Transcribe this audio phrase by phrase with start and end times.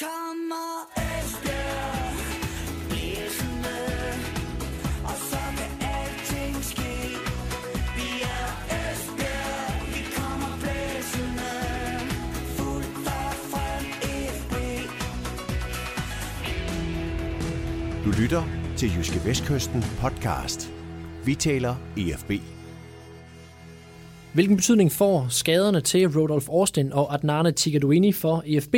[0.00, 2.14] kommer Esbjerg
[2.88, 3.78] blæsende,
[5.04, 6.94] og så kan alting ske.
[7.96, 11.52] Vi er Esbjerg, vi kommer blæsende,
[12.56, 13.84] fuldt og frem
[14.38, 14.54] FB.
[18.04, 18.42] Du lytter
[18.76, 20.72] til Jyske Vestkysten podcast.
[21.24, 22.30] Vi taler EFB.
[24.34, 28.74] Hvilken betydning får skaderne til Rodolf Austin og Adnane Tigaduini for EFB?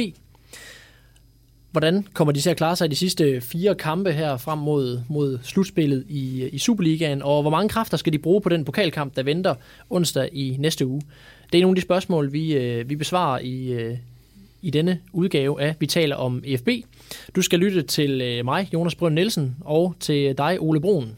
[1.71, 5.01] Hvordan kommer de til at klare sig i de sidste fire kampe her frem mod,
[5.09, 7.23] mod slutspillet i, i Superligaen?
[7.23, 9.55] Og hvor mange kræfter skal de bruge på den pokalkamp, der venter
[9.91, 11.02] onsdag i næste uge?
[11.52, 13.97] Det er nogle af de spørgsmål, vi, øh, vi besvarer i, øh,
[14.62, 16.69] i denne udgave af Vi taler om EFB.
[17.37, 21.16] Du skal lytte til øh, mig, Jonas Brønd Nielsen, og til dig, Ole Broen.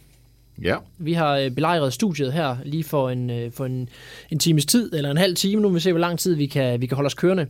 [0.63, 0.77] Ja.
[0.99, 3.89] Vi har belejret studiet her lige for en, for en,
[4.31, 5.63] en times tid, eller en halv time.
[5.63, 7.47] Nu vil vi se, hvor lang tid vi kan, vi kan holde os kørende.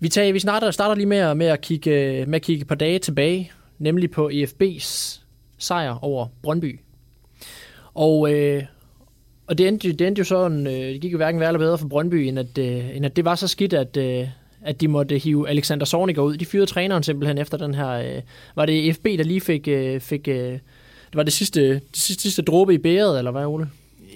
[0.00, 2.68] Vi, tager, vi starter, starter lige med, at- med, at kigge, med at kigge et
[2.68, 5.20] par dage tilbage, nemlig på EFB's
[5.58, 6.80] sejr over Brøndby.
[7.94, 8.62] Og, øh,
[9.46, 11.78] og det, endte, det endte jo sådan, øh, det gik jo hverken værre eller bedre
[11.78, 14.28] for Brøndby, end at, øh, end at det var så skidt, at, øh,
[14.62, 16.36] at de måtte hive Alexander Sorniger ud.
[16.36, 17.88] De fyrede træneren simpelthen efter den her...
[17.88, 18.22] Øh,
[18.56, 19.68] var det EFB, der lige fik...
[19.68, 20.52] Øh, fik øh,
[21.10, 23.68] det var det sidste, det sidste, sidste dråbe i bæret, eller hvad, Ole?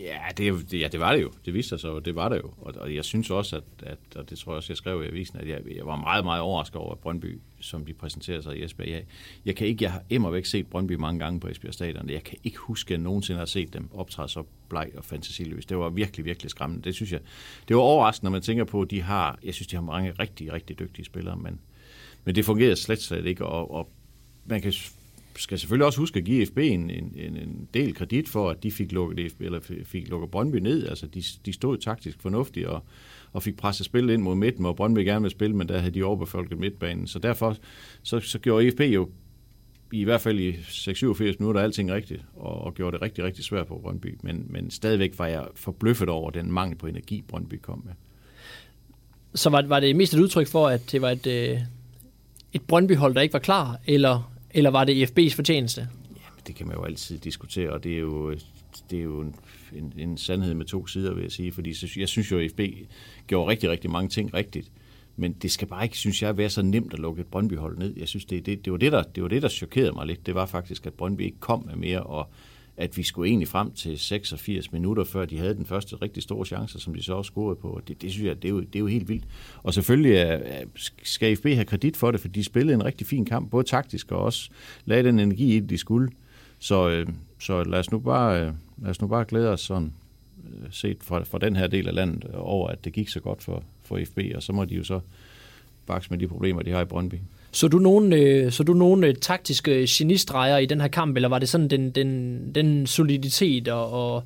[0.03, 1.33] Ja det, ja, det var det jo.
[1.45, 2.51] Det viste sig så, det var det jo.
[2.59, 5.07] Og, og jeg synes også, at, at, og det tror jeg også, jeg skrev i
[5.07, 8.59] avisen, at jeg, jeg var meget, meget overrasket over, at Brøndby, som de præsenterede sig
[8.59, 8.89] i Esbjerg.
[8.89, 9.05] Jeg,
[9.45, 12.11] jeg kan ikke, jeg har immer væk set Brøndby mange gange på Esbjerg Stadion.
[12.11, 15.69] Jeg kan ikke huske, at jeg nogensinde har set dem optræde så bleg og fantasiløst.
[15.69, 16.85] Det var virkelig, virkelig skræmmende.
[16.85, 17.21] Det synes jeg,
[17.69, 20.13] det var overraskende, når man tænker på, at de har, jeg synes, de har mange
[20.19, 21.61] rigtig, rigtig dygtige spillere, men,
[22.25, 23.91] men det fungerede slet, slet ikke, og, og
[24.45, 24.73] man kan
[25.37, 28.71] skal selvfølgelig også huske at give FB en, en, en, del kredit for, at de
[28.71, 30.87] fik lukket, FB, eller fik lukket Brøndby ned.
[30.87, 32.83] Altså, de, de stod taktisk fornuftigt og,
[33.33, 35.95] og fik presset spillet ind mod midten, hvor Brøndby gerne ville spille, men der havde
[35.95, 37.07] de overbefolket midtbanen.
[37.07, 37.57] Så derfor
[38.03, 39.09] så, så gjorde FB jo
[39.93, 43.67] i hvert fald i 6-87 minutter alting rigtigt, og, og gjorde det rigtig, rigtig svært
[43.67, 44.19] på Brøndby.
[44.23, 47.93] Men, men stadigvæk var jeg forbløffet over den mangel på energi, Brøndby kom med.
[49.35, 51.59] Så var, var det mest et udtryk for, at det var et, øh,
[52.53, 55.81] et Brøndby-hold, der ikke var klar, eller, eller var det FB's fortjeneste?
[56.09, 58.31] Jamen, det kan man jo altid diskutere, og det er jo,
[58.91, 59.35] det er jo en,
[59.73, 62.61] en, en sandhed med to sider, vil jeg sige, fordi jeg synes jo, at FB
[63.27, 64.73] gjorde rigtig, rigtig mange ting rigtigt,
[65.17, 67.95] men det skal bare ikke, synes jeg, være så nemt at lukke et Brøndby-hold ned.
[67.97, 70.27] Jeg synes, det, det, det, var det, der, det var det, der chokerede mig lidt.
[70.27, 72.29] Det var faktisk, at Brøndby ikke kom med mere, og
[72.77, 76.47] at vi skulle egentlig frem til 86 minutter, før de havde den første rigtig store
[76.47, 77.81] chance, som de så også scorede på.
[77.89, 79.25] Det, det synes jeg, det er, jo, det er jo helt vildt.
[79.63, 80.65] Og selvfølgelig er,
[81.03, 84.13] skal FB have kredit for det, for de spillede en rigtig fin kamp, både taktisk
[84.13, 84.51] og også
[84.85, 86.11] lagde den energi i det, de skulle.
[86.59, 87.07] Så, øh,
[87.39, 89.93] så lad, os nu bare, øh, lad os nu bare glæde os sådan,
[90.45, 93.43] øh, set fra, fra den her del af landet over, at det gik så godt
[93.43, 95.01] for, for FB, og så må de jo så
[95.87, 97.17] bakse med de problemer, de har i Brøndby.
[97.53, 101.29] Så du nogen, øh, så du nogen øh, taktiske genistreger i den her kamp, eller
[101.29, 104.23] var det sådan den, den, den soliditet og, og,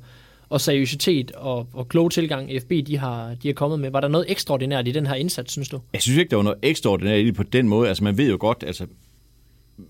[0.49, 3.89] og seriøsitet og, og kloge tilgang, FB de har, de har kommet med?
[3.91, 5.79] Var der noget ekstraordinært i den her indsats, synes du?
[5.93, 7.87] Jeg synes ikke, der var noget ekstraordinært i det på den måde.
[7.87, 8.87] Altså, man ved jo godt, altså,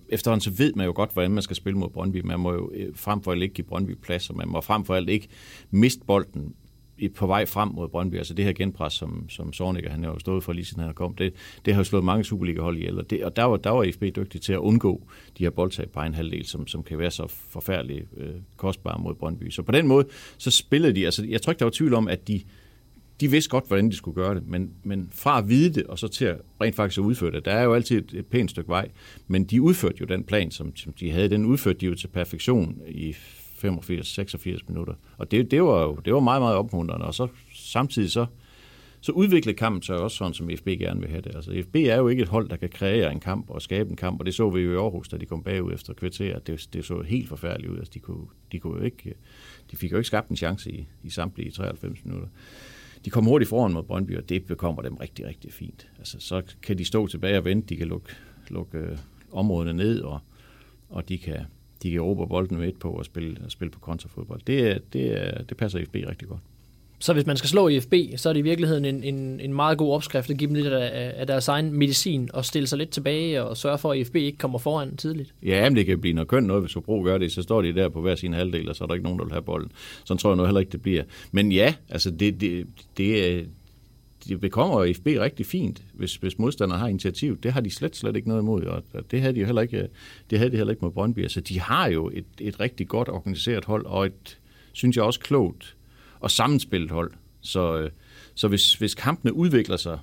[0.10, 2.22] efterhånden så ved man jo godt, hvordan man skal spille mod Brøndby.
[2.24, 4.86] Man må jo øh, frem for alt ikke give Brøndby plads, og man må frem
[4.86, 5.28] for alt ikke
[5.72, 6.54] miste bolden
[7.16, 8.16] på vej frem mod Brøndby.
[8.16, 10.94] Altså det her genpres, som, som Sorniger, han har jo stået for lige siden han
[10.94, 11.34] kom, det,
[11.66, 14.04] det har jo slået mange Superliga-hold ihjel, og, det, og der, var, der var FB
[14.16, 17.28] dygtig til at undgå de her boldtag på en halvdel, som, som kan være så
[17.28, 19.50] forfærdeligt øh, kostbare mod Brøndby.
[19.50, 22.08] Så på den måde, så spillede de, altså jeg tror ikke, der var tvivl om,
[22.08, 22.42] at de,
[23.22, 26.00] de vidste godt, hvordan de skulle gøre det, men, men fra at vide det, og
[26.00, 28.52] så til at rent faktisk at udføre det, der er jo altid et, et pænt
[28.52, 28.90] stykke vej,
[29.28, 32.08] men de udførte jo den plan, som, som de havde, den udførte de jo til
[32.08, 33.16] perfektion i
[33.66, 38.12] 85-86 minutter, og det, det var jo det var meget, meget opmuntrende, og så samtidig
[38.12, 38.26] så,
[39.02, 41.36] så udvikle kampen så også sådan, som FB gerne vil have det.
[41.36, 43.96] Altså FB er jo ikke et hold, der kan kreere en kamp og skabe en
[43.96, 46.68] kamp, og det så vi jo i Aarhus, da de kom bagud efter kvarter, det,
[46.74, 47.78] det så helt forfærdeligt ud.
[47.78, 49.14] Altså de, kunne, de, kunne jo ikke,
[49.72, 52.28] de fik jo ikke skabt en chance i, i samtlige 93 minutter
[53.06, 55.88] de kom hurtigt foran mod Brøndby, og det bekommer dem rigtig, rigtig fint.
[55.98, 58.16] Altså, så kan de stå tilbage og vente, de kan lukke,
[58.50, 58.98] lukke øh,
[59.32, 60.20] områdene ned, og,
[60.90, 61.40] og de kan,
[61.84, 64.42] de kan erobre bolden midt på og spille, og spille på kontrafodbold.
[64.48, 66.40] Det, det, det passer FB rigtig godt.
[67.00, 69.78] Så hvis man skal slå IFB, så er det i virkeligheden en, en, en meget
[69.78, 72.90] god opskrift at give dem lidt af, af deres egen medicin og stille sig lidt
[72.90, 75.34] tilbage og sørge for, at IFB ikke kommer foran tidligt.
[75.44, 77.74] Ja, men det kan blive noget kønt noget, hvis Hobro gør det, så står de
[77.76, 79.72] der på hver sin halvdel, og så er der ikke nogen, der vil have bolden.
[80.06, 81.04] Sådan tror jeg nu heller ikke, det bliver.
[81.32, 82.66] Men ja, altså det, det,
[82.98, 83.44] det, er-
[84.28, 87.42] det bekommer FB rigtig fint, hvis, hvis modstanderne har initiativ.
[87.42, 89.88] Det har de slet, slet ikke noget imod, og det havde de jo heller ikke,
[90.30, 91.20] det havde de heller ikke med Brøndby.
[91.20, 94.40] Altså, de har jo et, et rigtig godt organiseret hold, og et,
[94.74, 95.76] synes jeg også, klogt
[96.20, 97.12] og sammenspillet hold.
[97.42, 97.92] Så, øh,
[98.36, 100.00] så hvis, hvis kampene udvikler sig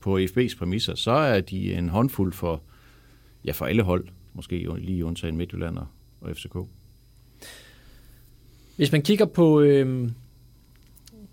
[0.00, 2.62] på FB's præmisser, så er de en håndfuld for,
[3.44, 5.86] ja, for alle hold, måske lige undtagen Midtjylland og,
[6.20, 6.56] og FCK.
[8.76, 10.10] Hvis man kigger på, øh,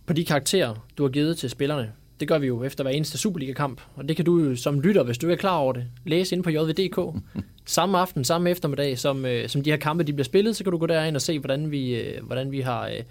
[0.06, 1.92] på de karakterer, du har givet til spillerne,
[2.22, 5.04] det gør vi jo efter hver eneste Superliga-kamp, og det kan du jo som lytter,
[5.04, 7.00] hvis du er klar over det, læse ind på JVDK.
[7.66, 10.72] samme aften, samme eftermiddag, som, øh, som de her kampe de bliver spillet, så kan
[10.72, 12.88] du gå derind og se, hvordan vi, øh, hvordan vi har...
[12.88, 13.04] Øh,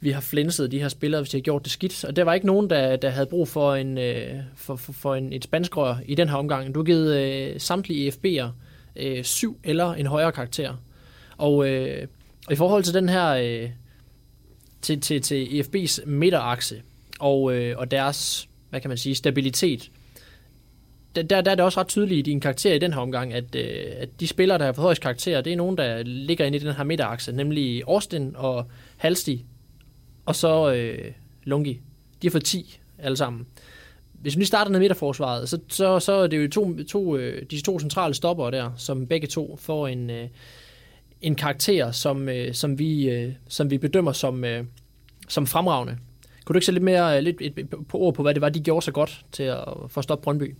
[0.00, 2.04] vi har flænset de her spillere, hvis de har gjort det skidt.
[2.04, 5.14] Og der var ikke nogen, der, der havde brug for, en, øh, for, for, for
[5.14, 6.74] en, et spanskrør i den her omgang.
[6.74, 8.46] Du har givet øh, samtlige FB'er
[8.96, 10.74] øh, syv eller en højere karakter.
[11.36, 12.06] Og, øh,
[12.50, 13.70] i forhold til den her, øh,
[14.82, 16.82] til, til, til EFB's midterakse
[17.20, 19.90] og, øh, og deres, hvad kan man sige, stabilitet,
[21.16, 23.34] der, der, der er det også ret tydeligt i din karakter i den her omgang,
[23.34, 26.44] at, øh, at de spillere, der har fået højst karakter, det er nogen, der ligger
[26.44, 28.66] inde i den her midterakse, nemlig Austin og
[28.96, 29.44] Halsti,
[30.26, 31.12] og så øh,
[31.44, 31.80] Lungi.
[32.22, 33.46] De har fået 10 alle sammen.
[34.12, 37.42] Hvis vi lige starter med midterforsvaret, så, så, så er det jo to, to, øh,
[37.50, 40.28] de to centrale stopper der, som begge to får en, øh,
[41.20, 44.64] en karakter, som, øh, som, vi, øh, som vi bedømmer som, øh,
[45.28, 45.96] som fremragende.
[46.44, 48.40] Kunne du ikke sætte lidt mere øh, lidt, et, et, på ord på, hvad det
[48.40, 50.54] var, de gjorde så godt til at få stoppe Brøndby?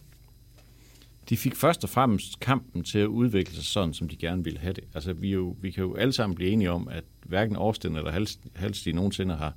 [1.28, 4.58] De fik først og fremmest kampen til at udvikle sig sådan, som de gerne ville
[4.58, 4.84] have det.
[4.94, 8.26] Altså, vi, jo, vi kan jo alle sammen blive enige om, at hverken Årsten eller
[8.54, 9.54] Halsti nogensinde har,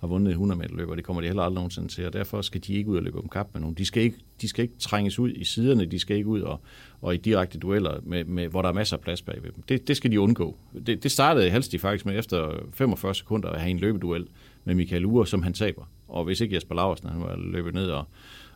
[0.00, 2.42] har vundet 100 meter løb, og det kommer de heller aldrig nogensinde til, og derfor
[2.42, 3.74] skal de ikke ud og løbe om kap med nogen.
[3.74, 6.60] De skal ikke, de skal ikke trænges ud i siderne, de skal ikke ud og,
[7.00, 9.62] og i direkte dueller, med, med, hvor der er masser af plads bagved dem.
[9.62, 10.56] Det, det skal de undgå.
[10.86, 14.26] Det, det startede Halstig faktisk med efter 45 sekunder at have en løbeduel
[14.64, 15.84] med Michael Ure, som han taber.
[16.08, 18.04] Og hvis ikke Jesper Laversen, han var løbet ned og,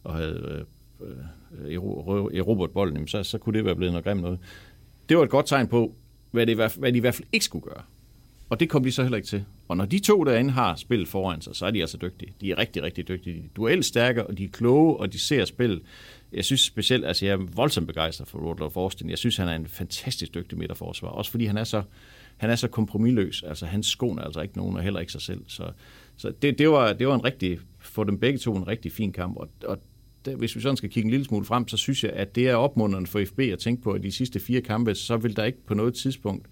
[0.02, 0.66] og havde
[1.00, 1.78] øh, øh
[2.34, 4.38] erobret bolden, så, så kunne det være blevet noget grimt noget.
[5.08, 5.94] Det var et godt tegn på,
[6.30, 7.82] hvad, det, hvad de i hvert fald ikke skulle gøre.
[8.48, 9.44] Og det kom de så heller ikke til.
[9.68, 12.34] Og når de to derinde har spillet foran sig, så er de altså dygtige.
[12.40, 13.36] De er rigtig, rigtig dygtige.
[13.36, 15.80] De er duelstærke, og de er kloge, og de ser spil.
[16.32, 19.10] Jeg synes specielt, altså jeg er voldsomt begejstret for Rudolf Austin.
[19.10, 21.08] Jeg synes, han er en fantastisk dygtig midterforsvar.
[21.08, 21.82] Også fordi han er så,
[22.36, 23.42] han er så kompromilløs.
[23.42, 25.44] Altså han skoner altså ikke nogen, og heller ikke sig selv.
[25.46, 25.70] Så,
[26.16, 29.12] så det, det, var, det var en rigtig, for dem begge to en rigtig fin
[29.12, 29.36] kamp.
[29.36, 29.78] Og, og
[30.24, 32.48] der, hvis vi sådan skal kigge en lille smule frem, så synes jeg, at det
[32.48, 35.44] er opmuntrende for FB at tænke på, at de sidste fire kampe, så vil der
[35.44, 36.48] ikke på noget tidspunkt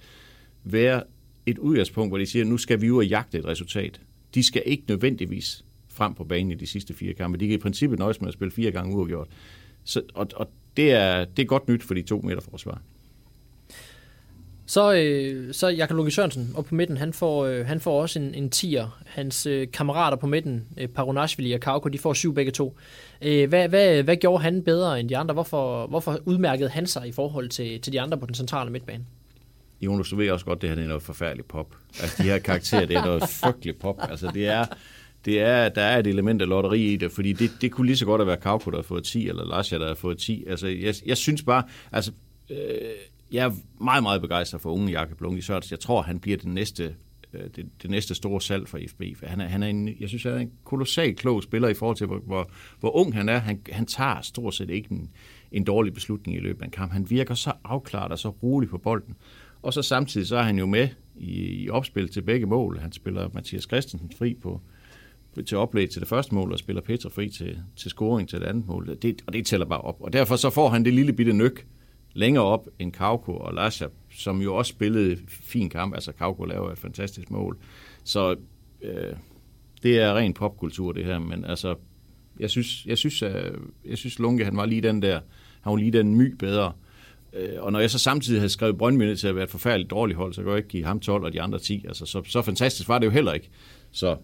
[0.65, 1.03] være
[1.47, 4.01] et udgangspunkt, hvor de siger, at nu skal vi ud og jagte et resultat.
[4.35, 7.39] De skal ikke nødvendigvis frem på banen i de sidste fire kampe.
[7.39, 9.29] De kan i princippet nøjes med at spille fire gange uafgjort.
[9.85, 12.83] Så, og, og det, er, det er godt nyt for de to meter forsvar.
[14.67, 18.19] Så, øh, så Jakob Lukke Sørensen op på midten, han får, øh, han får også
[18.19, 19.03] en, en tier.
[19.07, 22.77] Hans øh, kammerater på midten, øh, Parunashvili og Kauko, de får syv begge to.
[23.23, 25.33] Øh, hvad, hvad, hvad gjorde han bedre end de andre?
[25.33, 29.05] Hvorfor, hvorfor udmærkede han sig i forhold til, til de andre på den centrale midtbane?
[29.81, 31.77] Jonas, du ved også godt, det her det er noget forfærdeligt pop.
[32.01, 33.97] Altså, de her karakterer, det er noget frygteligt pop.
[34.11, 34.65] Altså, det er,
[35.25, 37.97] det er, der er et element af lotteri i det, fordi det, det kunne lige
[37.97, 40.45] så godt have været Kauko, der har fået 10, eller Lasja, der har fået 10.
[40.47, 41.63] Altså, jeg, jeg synes bare,
[41.93, 42.13] altså,
[42.51, 42.57] øh,
[43.35, 43.53] jeg er
[43.85, 45.71] meget, meget begejstret for unge Jakob Lungi Sørts.
[45.71, 46.95] Jeg tror, han bliver den næste,
[47.33, 49.03] øh, det, det næste store salg for FB.
[49.17, 51.75] For han er, han er en, jeg synes, han er en kolossal klog spiller i
[51.75, 52.51] forhold til, hvor, hvor,
[52.81, 53.39] hvor ung han er.
[53.39, 55.11] Han, han tager stort set ikke en,
[55.53, 56.93] en dårlig beslutning i løbet af en kamp.
[56.93, 59.17] Han virker så afklaret og så rolig på bolden.
[59.63, 62.79] Og så samtidig så er han jo med i, i opspil til begge mål.
[62.79, 64.61] Han spiller Mathias Christensen fri på,
[65.47, 68.47] til oplæg til det første mål, og spiller Petra fri til, til scoring til det
[68.47, 68.99] andet mål.
[69.03, 69.97] Det, og det tæller bare op.
[70.01, 71.67] Og derfor så får han det lille bitte nøk,
[72.15, 75.95] længere op end Kauko og Lasha, som jo også spillede fin kamp.
[75.95, 77.59] Altså Kauko laver et fantastisk mål.
[78.05, 78.37] Så
[78.83, 79.17] øh,
[79.83, 81.75] det er ren popkultur det her, men altså
[82.41, 83.51] jeg synes, jeg synes, jeg,
[83.85, 85.21] jeg synes Lunke, han var lige den der,
[85.61, 86.73] han var lige den my bedre.
[87.33, 90.17] Øh, og når jeg så samtidig havde skrevet Brøndby til at være et forfærdeligt dårligt
[90.17, 91.85] hold, så kan jeg ikke give ham 12 og de andre 10.
[91.89, 93.51] Altså, så, så fantastisk var det jo heller ikke.
[93.91, 94.17] Så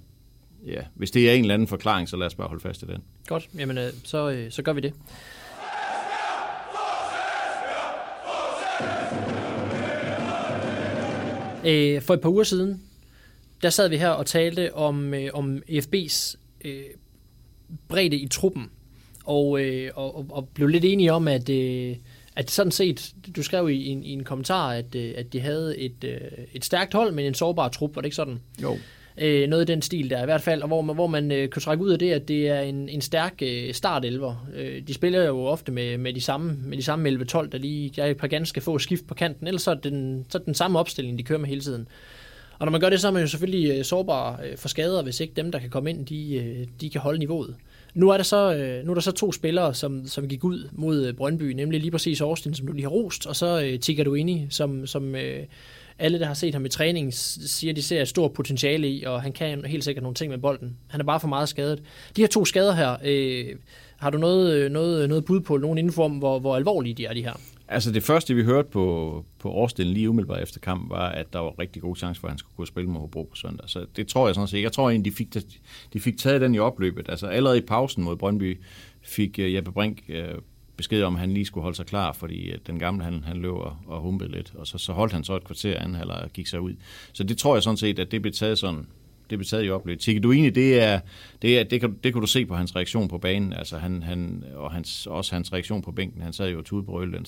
[0.67, 2.87] ja, hvis det er en eller anden forklaring, så lad os bare holde fast i
[2.87, 3.03] den.
[3.27, 4.93] Godt, jamen øh, så, så gør vi det.
[11.65, 12.83] Øh, for et par uger siden,
[13.63, 16.83] der sad vi her og talte om, øh, om EFB's øh,
[17.89, 18.71] bredde i truppen,
[19.25, 21.97] og, øh, og, og blev lidt enige om, at, øh,
[22.37, 25.79] at sådan set, du skrev i en, i en kommentar, at, øh, at de havde
[25.79, 26.21] et, øh,
[26.55, 28.41] et stærkt hold, men en sårbar trup, var det ikke sådan?
[28.63, 28.79] Jo.
[29.19, 31.51] Øh, noget i den stil der i hvert fald, og hvor man, hvor man øh,
[31.51, 34.47] kan trække ud af det, at det er en, en stærk øh, startelver.
[34.55, 37.93] Øh, de spiller jo ofte med, med de samme, med de samme 11-12, der lige
[37.97, 40.43] der er et par ganske få skift på kanten, ellers så er, den, så er
[40.43, 41.89] den samme opstilling, de kører med hele tiden.
[42.59, 45.03] Og når man gør det, så er man jo selvfølgelig øh, sårbar øh, for skader,
[45.03, 47.57] hvis ikke dem, der kan komme ind, de, øh, de kan holde niveauet.
[47.95, 50.69] Nu er der så, øh, nu er der så to spillere, som, som gik ud
[50.73, 53.79] mod øh, Brøndby, nemlig lige præcis Austin, som du lige har rost, og så øh,
[53.81, 55.43] Tigger Duini, som, som øh,
[56.01, 59.05] alle, der har set ham i træning, siger, at de ser et stort potentiale i,
[59.05, 60.77] og han kan helt sikkert nogle ting med bolden.
[60.89, 61.83] Han er bare for meget skadet.
[62.17, 63.57] De her to skader her, øh,
[63.97, 67.07] Har du noget, øh, noget, øh, noget bud på, nogen info hvor, hvor alvorlige de
[67.07, 67.33] er, de her?
[67.69, 71.39] Altså det første, vi hørte på, på årsdelen lige umiddelbart efter kamp, var, at der
[71.39, 73.69] var rigtig god chance for, at han skulle kunne spille mod Hobro på søndag.
[73.69, 74.63] Så det tror jeg sådan set.
[74.63, 75.35] Jeg tror egentlig, de fik,
[75.93, 77.09] de fik taget den i opløbet.
[77.09, 78.61] Altså allerede i pausen mod Brøndby
[79.03, 79.99] fik øh, Jeppe Brink
[80.81, 83.37] besked om, at han lige skulle holde sig klar, fordi øh, den gamle han, han
[83.37, 84.53] løb og, og humpede lidt.
[84.55, 86.75] Og så, så holdt han så et kvarter anden og gik sig ud.
[87.13, 88.87] Så det tror jeg sådan set, at det blev taget sådan
[89.31, 90.19] det blev taget i du Tiki
[90.51, 91.01] det er,
[91.43, 94.03] det, er, det, kan, det kan du se på hans reaktion på banen, altså han,
[94.03, 96.23] han, og hans, også hans reaktion på bænken.
[96.23, 97.25] Han sad jo tude på øl, den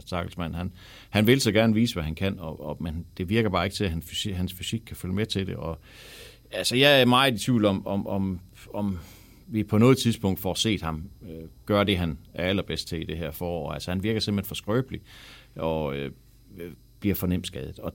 [0.00, 0.54] stakkels mand.
[0.54, 0.72] Han,
[1.10, 3.76] han vil så gerne vise, hvad han kan, og, og, men det virker bare ikke
[3.76, 4.02] til, at han,
[4.34, 5.56] hans fysik kan følge med til det.
[5.56, 5.78] Og,
[6.50, 8.40] altså, jeg er meget i tvivl om, om, om,
[8.74, 8.98] om
[9.54, 13.04] vi på noget tidspunkt får set ham øh, gøre det, han er allerbedst til i
[13.04, 13.72] det her forår.
[13.72, 15.00] Altså, han virker simpelthen for skrøbelig,
[15.56, 16.10] og øh,
[16.58, 17.78] øh bliver for nemt skadet.
[17.78, 17.94] Og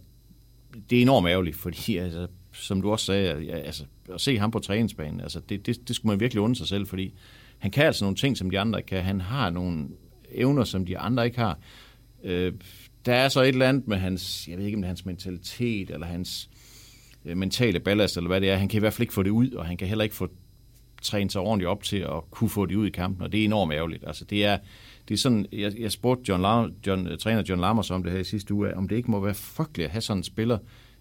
[0.90, 4.60] det er enormt ærgerligt, fordi altså, som du også sagde, altså, at se ham på
[4.60, 7.14] træningsbanen, altså, det, det, det skulle man virkelig undre sig selv, fordi
[7.58, 9.04] han kan altså nogle ting, som de andre kan.
[9.04, 9.88] Han har nogle
[10.32, 11.60] evner, som de andre ikke har.
[12.24, 12.54] Øh,
[13.06, 15.06] der er så et eller andet med hans, jeg ved ikke om det er hans
[15.06, 16.50] mentalitet, eller hans
[17.26, 18.56] øh, mentale ballast, eller hvad det er.
[18.56, 20.30] Han kan i hvert fald ikke få det ud, og han kan heller ikke få
[21.02, 23.46] trænet sig ordentligt op til at kunne få det ud i kampen, og det er
[23.46, 24.04] enormt ærgerligt.
[24.08, 24.58] Altså, det er,
[25.08, 28.12] det er sådan, jeg, jeg spurgte John, Lam, John, øh, træner John Lammers om det
[28.12, 30.58] her i sidste uge, om det ikke må være frygteligt at have sådan en spiller,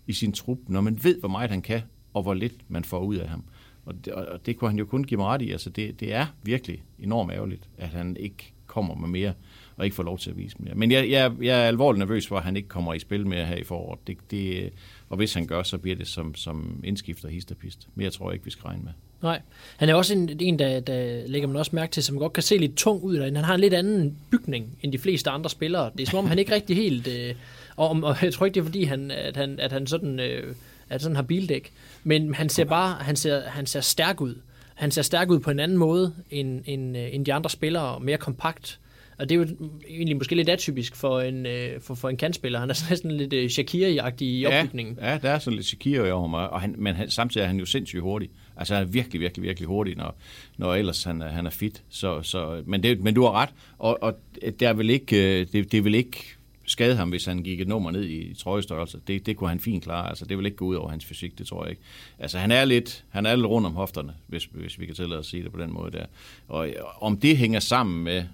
[0.06, 1.80] i sin trup, når man ved, hvor meget han kan,
[2.14, 3.44] og hvor lidt man får ud af ham.
[3.84, 5.50] Og det, og det kunne han jo kun give mig ret i.
[5.50, 9.32] Altså det, det er virkelig enormt ærgerligt, at han ikke kommer med mere,
[9.76, 10.74] og ikke får lov til at vise mere.
[10.74, 13.46] Men jeg, jeg, jeg er alvorligt nervøs for, at han ikke kommer i spil mere
[13.46, 14.06] her i foråret.
[14.06, 14.72] Det, det,
[15.08, 17.88] og hvis han gør, så bliver det som, som indskifter histopist.
[17.94, 18.92] Men jeg tror ikke, vi skal regne med.
[19.22, 19.40] Nej,
[19.76, 22.42] han er også en, en der, der lægger man også mærke til, som godt kan
[22.42, 23.20] se lidt tung ud.
[23.20, 25.90] Han har en lidt anden bygning end de fleste andre spillere.
[25.98, 27.08] Det er som om, han ikke rigtig helt...
[27.08, 27.34] Øh,
[27.76, 30.54] og, og jeg tror ikke, det er fordi, han, at, han, at han sådan, øh,
[30.90, 31.72] at sådan har bildæk.
[32.04, 34.34] Men han ser bare han ser, han ser stærk ud.
[34.74, 38.00] Han ser stærk ud på en anden måde end, end, øh, end de andre spillere,
[38.00, 38.78] mere kompakt.
[39.18, 42.58] Og det er jo egentlig måske lidt atypisk for en, øh, for, for en kantspiller.
[42.58, 44.98] Han er sådan lidt øh, Shakiri-agtig i opbygningen.
[45.00, 47.48] Ja, ja, der er sådan lidt Shakiri over ham, og han, men han, samtidig er
[47.48, 48.30] han jo sindssygt hurtig.
[48.56, 50.16] Altså han er virkelig, virkelig, virkelig hurtig, når,
[50.56, 51.82] når ellers han, han er fit.
[51.88, 54.18] Så, så, men, det, men du har ret, og, og
[54.60, 57.68] det, er vel ikke, det, det er vel ikke skade ham, hvis han gik et
[57.68, 59.00] nummer ned i trøjestørrelse.
[59.06, 60.08] Det, det kunne han fint klare.
[60.08, 61.82] Altså, det vil ikke gå ud over hans fysik, det tror jeg ikke.
[62.18, 65.18] Altså, han er lidt, han er lidt rundt om hofterne, hvis, hvis vi kan tillade
[65.18, 66.06] at sige det på den måde der.
[66.48, 66.68] Og
[67.00, 68.24] om det hænger sammen med,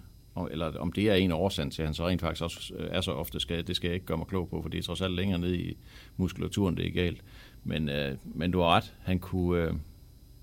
[0.51, 3.01] eller om det er en årsag til, at han så rent faktisk også øh, er
[3.01, 5.01] så ofte skadet, det skal jeg ikke gøre mig klog på, for det er trods
[5.01, 5.77] alt længere ned i
[6.17, 7.21] muskulaturen, det er galt.
[7.65, 9.63] Men, øh, men du har ret, han kunne...
[9.63, 9.75] Øh,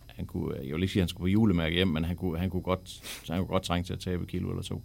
[0.07, 2.15] han kunne, øh, jeg vil ikke sige, at han skulle på julemærke hjem, men han
[2.15, 4.81] kunne, han kunne, godt, han kunne godt trænge til at tabe kilo eller to.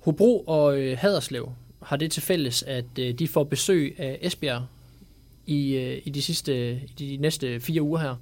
[0.00, 4.66] Hobro og øh, Haderslev har det til fælles, at øh, de får besøg af Esbjerg
[5.48, 8.14] i, øh, i de sidste i de næste fire uger her.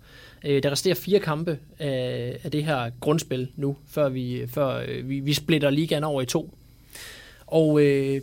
[0.44, 5.08] Øh, der resterer fire kampe af, af det her grundspil nu, før vi før øh,
[5.08, 6.58] vi, vi splitter ligaen over i to.
[7.46, 8.20] Og øh,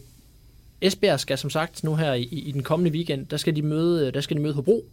[0.81, 4.11] Esbjerg skal som sagt nu her i, i den kommende weekend, der skal de møde
[4.11, 4.85] der skal de møde Hobro.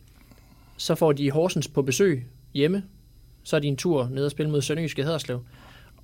[0.77, 2.83] Så får de Horsens på besøg hjemme.
[3.43, 5.45] Så er de en tur ned og spille mod Sønderjyske Haderslev.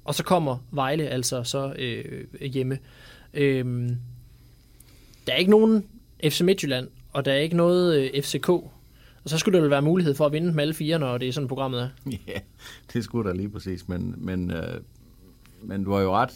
[0.05, 2.79] Og så kommer Vejle altså så øh, hjemme.
[3.35, 3.91] Øh,
[5.27, 5.85] der er ikke nogen
[6.25, 8.49] FC Midtjylland, og der er ikke noget øh, FCK.
[8.49, 8.71] Og
[9.31, 11.33] så skulle der vel være mulighed for at vinde med alle fire, når det er
[11.33, 11.89] sådan, programmet er.
[12.29, 12.39] Ja,
[12.93, 13.89] det skulle der lige præcis.
[13.89, 14.81] Men, men, øh,
[15.63, 16.31] men du har jo ret,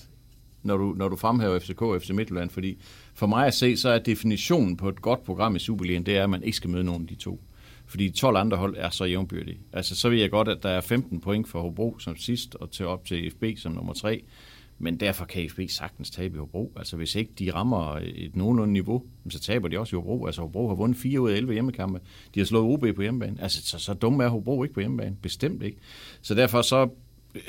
[0.63, 2.79] når du, når du fremhæver FCK og FC Midtjylland, fordi
[3.15, 6.23] for mig at se, så er definitionen på et godt program i Superligaen, det er,
[6.23, 7.41] at man ikke skal møde nogen af de to
[7.87, 9.59] fordi 12 andre hold er så jævnbyrdige.
[9.73, 12.71] Altså, så ved jeg godt, at der er 15 point for Hobro som sidst, og
[12.71, 14.23] til op til FB som nummer 3.
[14.83, 16.73] Men derfor kan FB sagtens tabe i Hobro.
[16.77, 20.27] Altså, hvis ikke de rammer et nogenlunde niveau, så taber de også i Hobro.
[20.27, 22.01] Altså, Hobro har vundet 4 ud af 11 hjemmekampe.
[22.35, 23.43] De har slået OB på hjemmebane.
[23.43, 25.17] Altså, så, så dumme er Hobro ikke på hjemmebane.
[25.23, 25.79] Bestemt ikke.
[26.23, 26.89] Så derfor så...
[27.35, 27.43] Øh,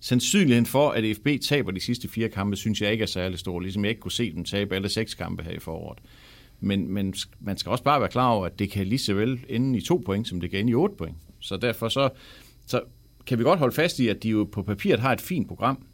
[0.00, 3.60] sandsynligheden for, at FB taber de sidste fire kampe, synes jeg ikke er særlig stor.
[3.60, 5.98] Ligesom jeg ikke kunne se dem tabe alle seks kampe her i foråret.
[6.60, 9.44] Men, men man skal også bare være klar over, at det kan lige så vel
[9.48, 11.16] ende i to point, som det kan ende i otte point.
[11.40, 12.08] Så derfor så,
[12.66, 12.80] så
[13.26, 15.86] kan vi godt holde fast i, at de jo på papiret har et fint program.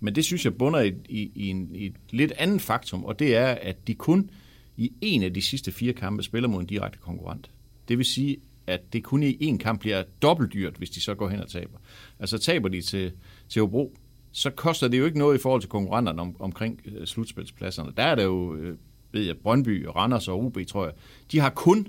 [0.00, 3.18] Men det synes jeg bunder i, i, i, en, i et lidt andet faktum, og
[3.18, 4.30] det er, at de kun
[4.76, 7.50] i en af de sidste fire kampe spiller mod en direkte konkurrent.
[7.88, 11.14] Det vil sige, at det kun i en kamp bliver dobbelt dyrt, hvis de så
[11.14, 11.78] går hen og taber.
[12.18, 13.12] Altså taber de til,
[13.48, 13.96] til Hobro,
[14.32, 17.92] så koster det jo ikke noget i forhold til konkurrenterne om, omkring øh, slutspilspladserne.
[17.96, 18.76] Der er det jo øh,
[19.12, 20.94] ved jeg, Brøndby, Randers og OB, tror jeg,
[21.32, 21.86] de har kun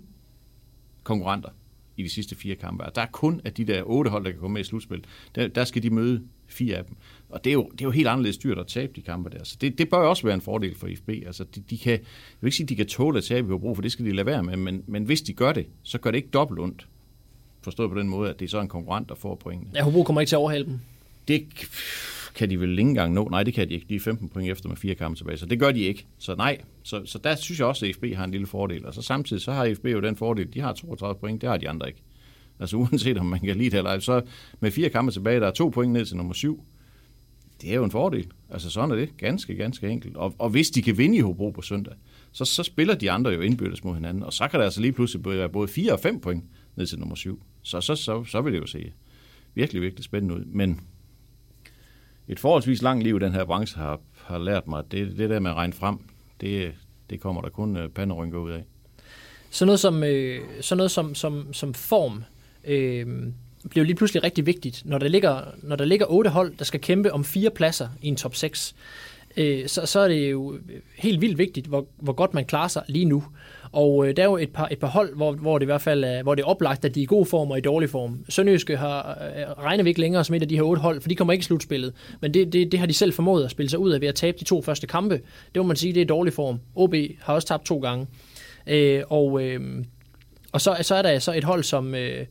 [1.04, 1.50] konkurrenter
[1.98, 2.84] i de sidste fire kampe.
[2.96, 5.04] Der er kun af de der otte hold, der kan komme med i slutspil.
[5.36, 6.96] Der, der skal de møde fire af dem.
[7.30, 9.44] Og det er jo, det er jo helt anderledes dyrt at tabe de kampe der.
[9.44, 11.10] Så det, det bør også være en fordel for IFB.
[11.10, 12.00] Altså, de, de kan, jeg
[12.42, 14.12] vil ikke sige, at de kan tåle at tabe i Hobro, for det skal de
[14.12, 16.88] lade være med, men, men hvis de gør det, så gør det ikke dobbelt ondt.
[17.62, 19.72] forstået på den måde, at det er så en konkurrent, der får pointene.
[19.76, 20.80] Ja, Hobro kommer ikke til at overhale dem.
[21.28, 21.48] Det
[22.36, 23.28] kan de vel ikke engang nå.
[23.32, 23.86] Nej, det kan de ikke.
[23.90, 26.06] De er 15 point efter med fire kampe tilbage, så det gør de ikke.
[26.18, 28.86] Så nej, så, så der synes jeg også, at FB har en lille fordel.
[28.86, 31.58] Og så samtidig så har FB jo den fordel, de har 32 point, det har
[31.58, 32.02] de andre ikke.
[32.60, 34.22] Altså uanset om man kan lide det eller ej, så
[34.60, 36.64] med fire kampe tilbage, der er to point ned til nummer syv.
[37.62, 38.28] Det er jo en fordel.
[38.50, 39.18] Altså sådan er det.
[39.18, 40.18] Ganske, ganske enkelt.
[40.18, 41.94] Og, og hvis de kan vinde i Hobro på søndag,
[42.32, 44.24] så, så spiller de andre jo indbyrdes mod hinanden.
[44.24, 46.44] Og så kan der altså lige pludselig være både fire og fem point
[46.76, 47.42] ned til nummer syv.
[47.62, 48.92] Så, så, så, så vil det jo se
[49.54, 50.46] virkelig, virkelig spændende ud.
[50.46, 50.80] Men
[52.28, 55.52] et forholdsvis langt liv, den her branche har, har lært mig, det, det der med
[55.52, 55.98] at regne frem,
[56.42, 56.74] det,
[57.10, 58.64] det kommer der kun øh, panderynker ud af.
[59.50, 62.24] Så noget som, øh, sådan noget som, som, som form
[62.64, 63.08] øh,
[63.70, 66.82] bliver lige pludselig rigtig vigtigt, når der, ligger, når der ligger otte hold, der skal
[66.82, 68.76] kæmpe om fire pladser i en top 6.
[69.38, 70.60] Øh, så, så er det jo øh,
[70.98, 73.24] helt vildt vigtigt, hvor, hvor godt man klarer sig lige nu.
[73.72, 75.82] Og øh, der er jo et par, et par hold, hvor, hvor det i hvert
[75.82, 77.90] fald er, hvor det er oplagt, at de er i god form og i dårlig
[77.90, 78.26] form.
[78.30, 81.10] Sønderjyske har, øh, regner vi ikke længere som et af de her otte hold, for
[81.10, 81.94] de kommer ikke i slutspillet.
[82.22, 84.16] Men det, det, det har de selv formået at spille sig ud af ved at
[84.16, 85.16] tabe de to første kampe.
[85.56, 86.60] Det må man sige, det er dårlig form.
[86.76, 88.08] OB har også tabt to gange.
[88.68, 89.84] Øh, og øh,
[90.52, 92.26] og så, så er der så et hold som, øh,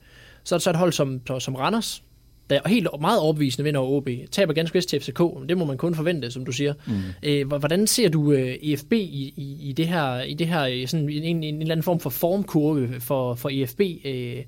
[0.45, 2.02] så er der så et hold som, som Randers,
[2.50, 4.09] der er helt meget overbevisende vinder over OB.
[4.30, 6.75] Taber ganske vist til FCK, det må man kun forvente, som du siger.
[6.87, 6.92] Mm.
[7.23, 11.09] Øh, hvordan ser du øh, EFB i, i, i det her, i det her sådan
[11.09, 13.80] en, en, en eller anden form for formkurve for, for EFB?
[14.04, 14.45] Øh,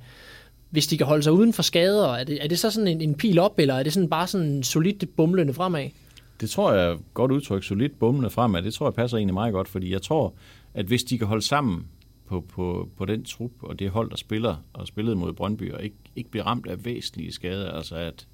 [0.71, 3.01] hvis de kan holde sig uden for skader, er det, er det så sådan en,
[3.01, 5.89] en pil op, eller er det sådan bare sådan solidt bumlende fremad?
[6.41, 8.63] Det tror jeg godt udtryk, solidt bumlende fremad.
[8.63, 10.35] Det tror jeg passer egentlig meget godt, fordi jeg tror,
[10.75, 11.87] at hvis de kan holde sammen
[12.33, 15.83] på, på, på den trup og det hold, der spiller og spillede mod Brøndby, og
[15.83, 18.29] ikke, ikke bliver ramt af væsentlige skader, altså at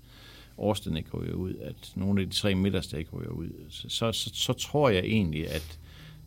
[0.58, 4.12] Årsten ikke ryger ud, at nogle af de tre midterste ikke ryger ud, så, så,
[4.12, 5.78] så, så tror jeg egentlig, at,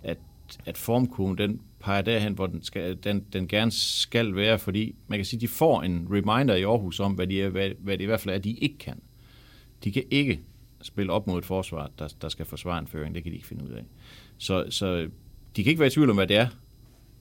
[0.03, 0.17] at,
[0.65, 5.19] at formkurven, den peger derhen, hvor den, skal, den, den gerne skal være, fordi man
[5.19, 8.03] kan sige, de får en reminder i Aarhus om, hvad, de er, hvad, hvad det
[8.03, 9.01] i hvert fald er, de ikke kan.
[9.83, 10.39] De kan ikke
[10.81, 13.15] spille op mod et forsvar, der, der skal forsvare en føring.
[13.15, 13.83] Det kan de ikke finde ud af.
[14.37, 15.09] Så, så
[15.55, 16.48] de kan ikke være i tvivl om, hvad det er,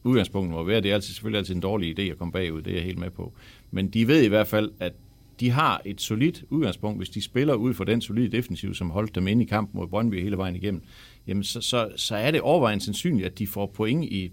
[0.05, 0.81] udgangspunktet må være.
[0.81, 2.99] Det er altid, selvfølgelig altid en dårlig idé at komme bagud, det er jeg helt
[2.99, 3.33] med på.
[3.71, 4.93] Men de ved i hvert fald, at
[5.41, 9.15] de har et solidt udgangspunkt, hvis de spiller ud for den solide defensiv, som holdt
[9.15, 10.83] dem inde i kampen mod Brøndby hele vejen igennem,
[11.27, 14.33] jamen så, så, så er det overvejende sandsynligt, at de får point i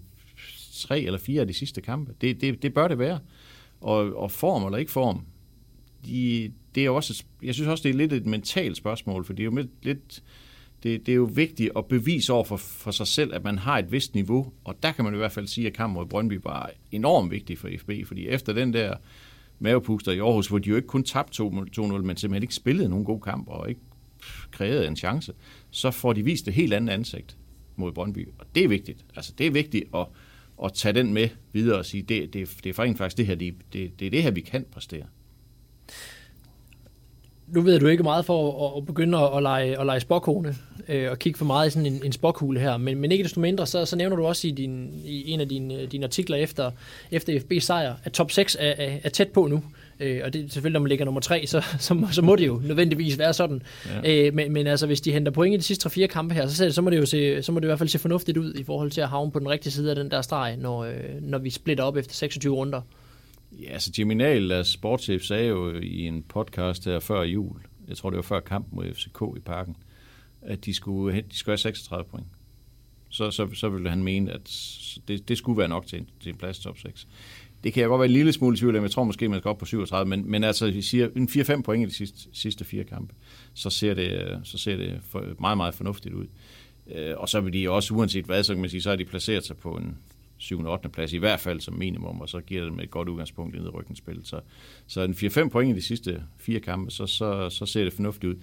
[0.74, 2.14] tre eller fire af de sidste kampe.
[2.22, 3.20] Det, det, det bør det være.
[3.82, 5.22] Og, og form eller ikke form,
[6.06, 9.44] de, det er også, jeg synes også, det er lidt et mentalt spørgsmål, for det
[9.44, 10.24] er jo lidt, lidt
[10.84, 13.78] det, det er jo vigtigt at bevise over for, for sig selv, at man har
[13.80, 16.40] et vist niveau, og der kan man i hvert fald sige, at kampen mod Brøndby
[16.44, 18.96] var enormt vigtig for FB, fordi efter den der
[19.60, 21.48] mavepuster i Aarhus, hvor de jo ikke kun tabte 2-0,
[21.82, 23.82] men simpelthen ikke spillede nogen god kamp og ikke
[24.52, 25.34] krævede en chance,
[25.72, 27.38] så får de vist et helt andet ansigt
[27.76, 29.06] mod Brøndby, og det er vigtigt.
[29.16, 30.06] Altså det er vigtigt at,
[30.64, 33.56] at tage den med videre og sige, det, det, det er faktisk det her, det,
[33.74, 35.06] det, det er det her, vi kan præstere
[37.48, 40.56] nu ved du ikke meget for at, at begynde at, at, lege, at lege spokkone
[40.88, 43.40] øh, og kigge for meget i sådan en, en spokhule her, men, men ikke desto
[43.40, 46.72] mindre, så, så nævner du også i, din, i en af dine, dine artikler efter,
[47.12, 49.64] efter FB sejr, at top 6 er, er, er tæt på nu.
[50.00, 52.48] Øh, og det er selvfølgelig, når man ligger nummer 3, så, så, så må det
[52.48, 53.62] jo nødvendigvis være sådan.
[54.04, 54.28] Ja.
[54.28, 56.72] Øh, men, men altså, hvis de henter point i de sidste 3-4 kampe her, så,
[56.72, 58.64] så, må det jo se, så må det i hvert fald se fornuftigt ud i
[58.64, 61.38] forhold til at havne på den rigtige side af den der streg, når, øh, når
[61.38, 62.82] vi splitter op efter 26 runder.
[63.62, 68.10] Ja, altså Jimmy Nahl, sportschef, sagde jo i en podcast her før jul, jeg tror
[68.10, 69.76] det var før kampen mod FCK i parken,
[70.42, 72.28] at de skulle, de skulle have 36 point.
[73.10, 74.52] Så, så, så ville han mene, at
[75.08, 77.08] det, det skulle være nok til en, til en plads top 6.
[77.64, 78.84] Det kan jeg godt være en lille smule i tvivl om.
[78.84, 81.62] Jeg tror måske, man skal op på 37, men, men altså, vi siger en 4-5
[81.62, 83.14] point i de sidste, sidste fire kampe,
[83.54, 86.26] så ser det, så ser det for, meget, meget fornuftigt ud.
[86.96, 89.06] Øh, og så vil de også, uanset hvad, så kan man sige, så har de
[89.06, 89.98] placeret sig på en
[90.38, 90.60] 7.
[90.60, 90.90] og 8.
[90.90, 93.60] plads, i hvert fald som minimum, og så giver det dem et godt udgangspunkt i
[93.60, 94.28] nedrykningsspillet.
[94.28, 94.40] Så,
[94.88, 98.34] så en 4-5 point i de sidste fire kampe, så, så, så ser det fornuftigt
[98.34, 98.36] ud.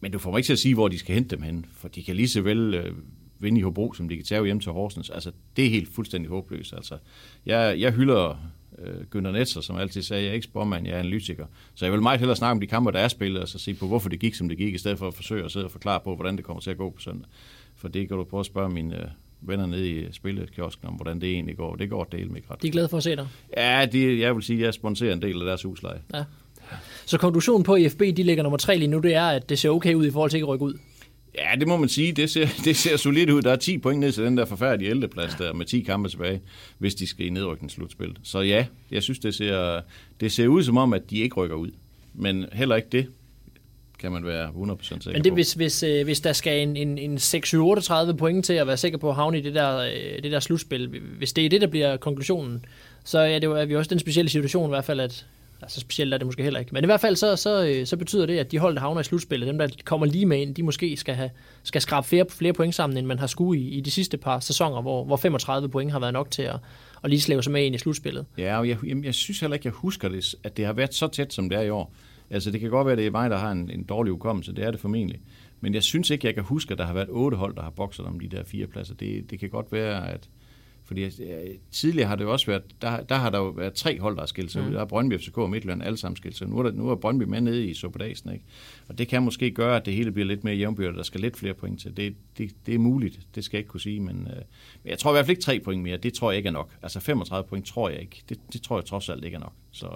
[0.00, 1.88] Men du får mig ikke til at sige, hvor de skal hente dem hen, for
[1.88, 2.92] de kan lige så vel øh,
[3.38, 5.10] vinde i Hobro, som de kan tage hjem til Horsens.
[5.10, 6.72] Altså, det er helt fuldstændig håbløst.
[6.72, 6.98] Altså,
[7.46, 10.98] jeg, jeg hylder øh, Günther Netzer, som altid sagde, jeg er ikke spormand, jeg er
[10.98, 11.46] analytiker.
[11.74, 13.74] Så jeg vil meget hellere snakke om de kampe, der er spillet, og så se
[13.74, 15.70] på, hvorfor det gik, som det gik, i stedet for at forsøge at sidde og
[15.70, 17.28] forklare på, hvordan det kommer til at gå på søndag.
[17.74, 19.08] For det kan du prøve at spørge min, øh,
[19.48, 21.76] venner nede i spillekiosken om, hvordan det egentlig går.
[21.76, 22.62] Det går del med ret.
[22.62, 23.28] De er glade for at se dig?
[23.56, 26.00] Ja, de, jeg vil sige, at jeg sponsorerer en del af deres husleje.
[26.14, 26.24] Ja.
[27.06, 29.70] Så konklusionen på IFB, de ligger nummer tre lige nu, det er, at det ser
[29.70, 30.74] okay ud i forhold til ikke at rykke ud?
[31.38, 32.12] Ja, det må man sige.
[32.12, 33.42] Det ser, det ser solidt ud.
[33.42, 36.40] Der er 10 point ned til den der forfærdelige ældreplads der, med 10 kampe tilbage,
[36.78, 38.16] hvis de skal i nedrykningsslutspil.
[38.22, 39.80] Så ja, jeg synes, det ser,
[40.20, 41.70] det ser ud som om, at de ikke rykker ud.
[42.14, 43.06] Men heller ikke det
[43.98, 46.98] kan man være 100% sikker Men det, hvis, hvis, øh, hvis der skal en, en,
[46.98, 50.32] en 6-38 point til at være sikker på at havne i det der, øh, det
[50.32, 52.64] der slutspil, hvis det er det, der bliver konklusionen,
[53.04, 55.26] så er, det jo, er vi også den specielle situation i hvert fald, at
[55.62, 56.74] Altså specielt er det måske heller ikke.
[56.74, 59.00] Men i hvert fald så, så, øh, så betyder det, at de hold, der havner
[59.00, 61.30] i slutspillet, dem der kommer lige med ind, de måske skal, have,
[61.62, 64.40] skal skrabe flere, flere point sammen, end man har skulle i, i de sidste par
[64.40, 66.56] sæsoner, hvor, hvor 35 point har været nok til at,
[67.04, 68.26] at lige slæve sig med ind i slutspillet.
[68.38, 70.94] Ja, og jeg, jamen, jeg synes heller ikke, jeg husker det, at det har været
[70.94, 71.92] så tæt, som det er i år.
[72.30, 74.52] Altså, det kan godt være, at det er mig, der har en, en dårlig hukommelse.
[74.52, 75.20] Det er det formentlig.
[75.60, 77.70] Men jeg synes ikke, jeg kan huske, at der har været otte hold, der har
[77.70, 78.94] bokset om de der fire pladser.
[78.94, 80.28] Det, det kan godt være, at...
[80.84, 81.10] Fordi øh,
[81.70, 84.22] tidligere har det jo også været, der, der har der jo været tre hold, der
[84.22, 84.72] har skilt sig ud.
[84.72, 86.52] Der er Brøndby, FCK og Midtjylland alle sammen skilt sig ud.
[86.52, 88.44] Nu er, der, nu er Brøndby med nede i Superdagen, ikke?
[88.88, 91.36] Og det kan måske gøre, at det hele bliver lidt mere jævnbyrdigt, der skal lidt
[91.36, 91.96] flere point til.
[91.96, 94.42] Det, det, det er muligt, det skal jeg ikke kunne sige, men, øh,
[94.82, 95.96] men jeg tror i hvert fald ikke tre point mere.
[95.96, 96.70] Det tror jeg ikke er nok.
[96.82, 98.22] Altså 35 point tror jeg ikke.
[98.28, 99.54] Det, det tror jeg trods alt ikke er nok.
[99.70, 99.88] Så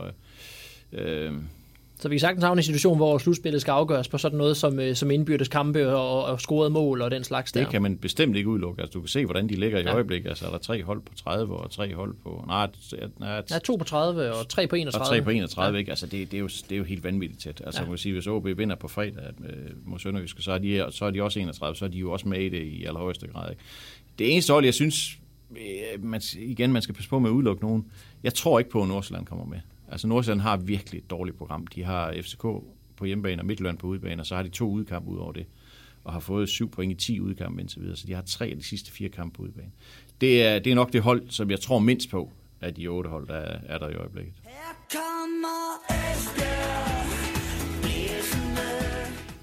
[0.92, 1.32] øh, øh,
[2.00, 4.56] Så vi kan sagtens havne i en situation, hvor slutspillet skal afgøres på sådan noget
[4.56, 7.60] som, øh, som indbyrdes kampe og, og scoret mål og den slags der.
[7.60, 8.82] Det kan man bestemt ikke udelukke.
[8.82, 9.94] Altså, du kan se, hvordan de ligger i Ja.
[9.94, 10.28] øjeblikket.
[10.28, 12.44] Altså, er der tre hold på 30 og tre hold på...
[12.46, 12.68] Nej,
[13.18, 15.02] nej, Ja, to på 30 og tre på 31.
[15.02, 15.78] og tre på 31, ja.
[15.78, 15.90] ikke?
[15.90, 17.62] Altså, det, det, er jo, det er jo helt vanvittigt tæt.
[17.66, 17.82] Altså, Ja.
[17.82, 17.86] ja.
[17.88, 21.04] man kan sige, hvis OB vinder på fredag øh, mod Sønderjyske, så er, de, så
[21.04, 23.50] er de også 31, så er de jo også med i det i allerhøjeste grad,
[23.50, 23.62] ikke?
[24.18, 25.18] Det eneste hold, jeg synes,
[25.50, 27.86] øh, man, igen, man skal passe på med at udelukke nogen.
[28.22, 29.58] Jeg tror ikke på, at Nordsjælland kommer med.
[29.90, 31.66] Altså, Nordsjælland har virkelig et dårligt program.
[31.66, 32.42] De har FCK
[32.96, 35.46] på hjemmebane og Midtjylland på udebane, og så har de to udkampe ud over det
[36.04, 38.56] og har fået syv point i 10 udkampe indtil videre, så de har tre af
[38.56, 39.70] de sidste fire kampe på udebane.
[40.20, 43.10] Det er, det er nok det hold, som jeg tror mindst på, af de otte
[43.10, 44.34] hold, der er, er der i øjeblikket.
[44.44, 44.50] Her
[44.92, 47.10] kommer Esbjerg
[47.82, 48.60] blæsende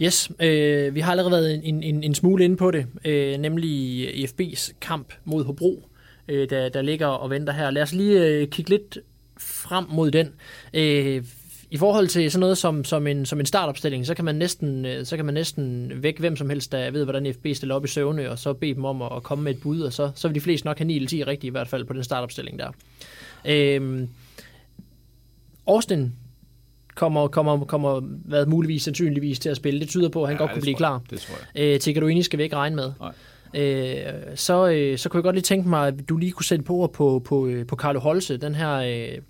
[0.02, 4.10] Yes, øh, vi har allerede været en, en, en smule inde på det, øh, nemlig
[4.24, 5.90] IFB's kamp mod Hobro,
[6.28, 7.72] øh, der, der ligger og venter her.
[7.72, 8.98] Lad os lige øh, kigge lidt
[9.58, 10.30] frem mod den.
[10.74, 11.24] Øh,
[11.72, 14.86] I forhold til sådan noget som, som, en, som en startopstilling, så kan, man næsten,
[14.86, 17.86] øh, så kan man næsten væk hvem som helst, der ved, hvordan IFB stiller op
[17.86, 20.12] i søvne, og så bede dem om at, at komme med et bud, og så,
[20.16, 22.04] så vil de fleste nok have 9 eller 10 rigtigt i hvert fald på den
[22.04, 22.72] startopstilling der.
[23.46, 24.08] Øh,
[25.68, 26.14] Austin
[26.96, 29.80] kommer, kommer, kommer hvad muligvis sandsynligvis til at spille.
[29.80, 31.02] Det tyder på, at han ja, godt kunne blive klar.
[31.10, 31.74] Det tror jeg.
[31.74, 32.92] Øh, Tikaduini skal vi ikke regne med.
[33.00, 33.14] Nej.
[33.54, 36.66] Øh, så, øh, så kunne jeg godt lige tænke mig, at du lige kunne sætte
[36.66, 39.22] på på, på, øh, på Carlo Holse, den her øh,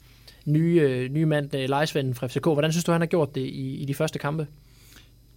[0.47, 2.45] nye, øh, nye mand, øh, lejesvenden fra FCK.
[2.45, 4.47] Hvordan synes du, han har gjort det i, i de første kampe?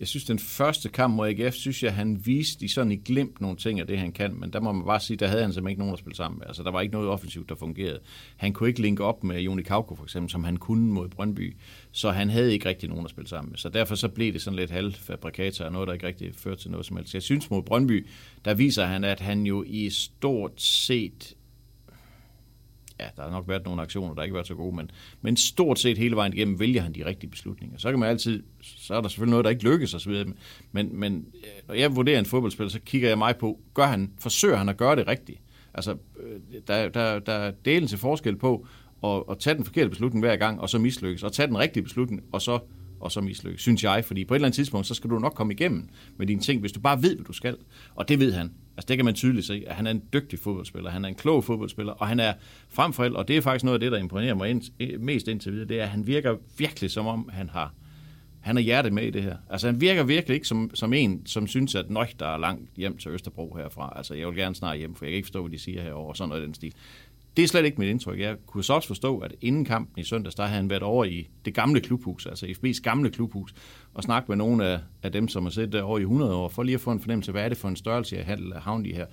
[0.01, 3.41] Jeg synes, den første kamp mod AGF, synes jeg, han viste i sådan i glimt
[3.41, 5.53] nogle ting af det, han kan, men der må man bare sige, der havde han
[5.53, 6.47] simpelthen ikke nogen at spille sammen med.
[6.47, 7.99] Altså, der var ikke noget offensivt, der fungerede.
[8.37, 11.57] Han kunne ikke linke op med Joni Kauko, for eksempel, som han kunne mod Brøndby,
[11.93, 13.59] så han havde ikke rigtig nogen at spille sammen med.
[13.59, 16.71] Så derfor så blev det sådan lidt halvfabrikator og noget, der ikke rigtig førte til
[16.71, 17.15] noget som helst.
[17.15, 18.07] Jeg synes mod Brøndby,
[18.45, 21.35] der viser han, at han jo i stort set
[23.01, 24.91] ja, der har nok været nogle aktioner, der ikke har været så gode, men,
[25.23, 27.79] men stort set hele vejen igennem vælger han de rigtige beslutninger.
[27.79, 30.25] Så kan man altid, så er der selvfølgelig noget, der ikke lykkes osv.,
[30.73, 34.13] men, men øh, når jeg vurderer en fodboldspiller, så kigger jeg mig på, gør han,
[34.19, 35.41] forsøger han at gøre det rigtigt?
[35.75, 38.67] Altså, øh, der, der, der er delen til forskel på
[39.05, 41.83] at, at tage den forkerte beslutning hver gang, og så mislykkes, og tage den rigtige
[41.83, 42.59] beslutning, og så
[43.01, 45.35] og så mislykkes, synes jeg, fordi på et eller andet tidspunkt, så skal du nok
[45.35, 47.57] komme igennem med dine ting, hvis du bare ved, hvad du skal.
[47.95, 48.53] Og det ved han.
[48.77, 51.15] Altså det kan man tydeligt se, at han er en dygtig fodboldspiller, han er en
[51.15, 52.33] klog fodboldspiller, og han er
[52.69, 54.63] frem for alt, og det er faktisk noget af det, der imponerer mig ind,
[54.99, 57.75] mest indtil videre, det er, at han virker virkelig som om, han har
[58.41, 59.37] han er hjertet med i det her.
[59.51, 62.71] Altså han virker virkelig ikke som, som en, som synes, at nøj, der er langt
[62.77, 63.93] hjem til Østerbro herfra.
[63.97, 66.09] Altså jeg vil gerne snart hjem, for jeg kan ikke forstå, hvad de siger herovre,
[66.09, 66.75] og sådan noget i den stil.
[67.37, 68.21] Det er slet ikke mit indtryk.
[68.21, 71.05] Jeg kunne så også forstå, at inden kampen i søndags, der havde han været over
[71.05, 73.55] i det gamle klubhus, altså FB's gamle klubhus,
[73.95, 76.49] og snakket med nogle af, af dem, som har siddet der over i 100 år,
[76.49, 78.53] for lige at få en fornemmelse af, hvad er det for en størrelse jeg handel
[78.53, 79.07] af havn her.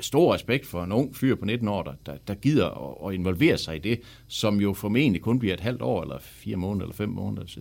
[0.00, 3.14] Stor respekt for en ung fyr på 19 år, der, der, der gider at, at
[3.14, 6.84] involvere sig i det, som jo formentlig kun bliver et halvt år, eller fire måneder,
[6.84, 7.46] eller fem måneder.
[7.46, 7.60] Så,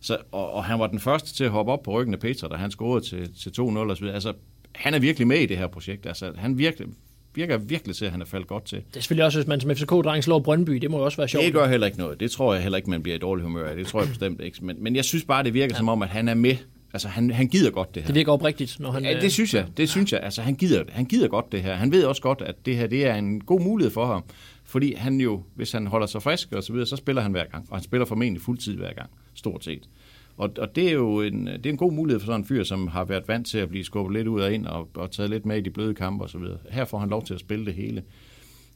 [0.00, 2.48] så, og, og han var den første til at hoppe op på ryggen af Peter,
[2.48, 4.14] da han scorede til, til 2-0 og så videre.
[4.14, 4.32] Altså,
[4.74, 6.06] han er virkelig med i det her projekt.
[6.06, 6.88] Altså, han virkelig,
[7.36, 8.78] virker virkelig til, at han er faldet godt til.
[8.78, 11.28] Det er selvfølgelig også, hvis man som FCK-dreng slår Brøndby, det må jo også være
[11.28, 11.44] sjovt.
[11.44, 12.20] Det gør heller ikke noget.
[12.20, 13.76] Det tror jeg heller ikke, man bliver i dårlig humør af.
[13.76, 14.64] Det tror jeg bestemt ikke.
[14.64, 15.78] Men, men jeg synes bare, det virker ja.
[15.78, 16.56] som om, at han er med.
[16.92, 18.06] Altså, han, han gider godt det her.
[18.06, 19.04] Det virker oprigtigt, når han...
[19.04, 19.66] Ja, det synes jeg.
[19.76, 20.20] Det synes jeg.
[20.22, 21.74] Altså, han gider, han gider godt det her.
[21.74, 24.24] Han ved også godt, at det her det er en god mulighed for ham.
[24.64, 27.44] Fordi han jo, hvis han holder sig frisk og så videre, så spiller han hver
[27.44, 27.66] gang.
[27.70, 29.10] Og han spiller formentlig fuldtid hver gang.
[29.34, 29.88] Stort set.
[30.36, 32.64] Og, og det er jo en, det er en god mulighed for sådan en fyr,
[32.64, 35.30] som har været vant til at blive skubbet lidt ud og ind og, og taget
[35.30, 36.58] lidt med i de bløde kampe og så videre.
[36.70, 38.02] Her får han lov til at spille det hele.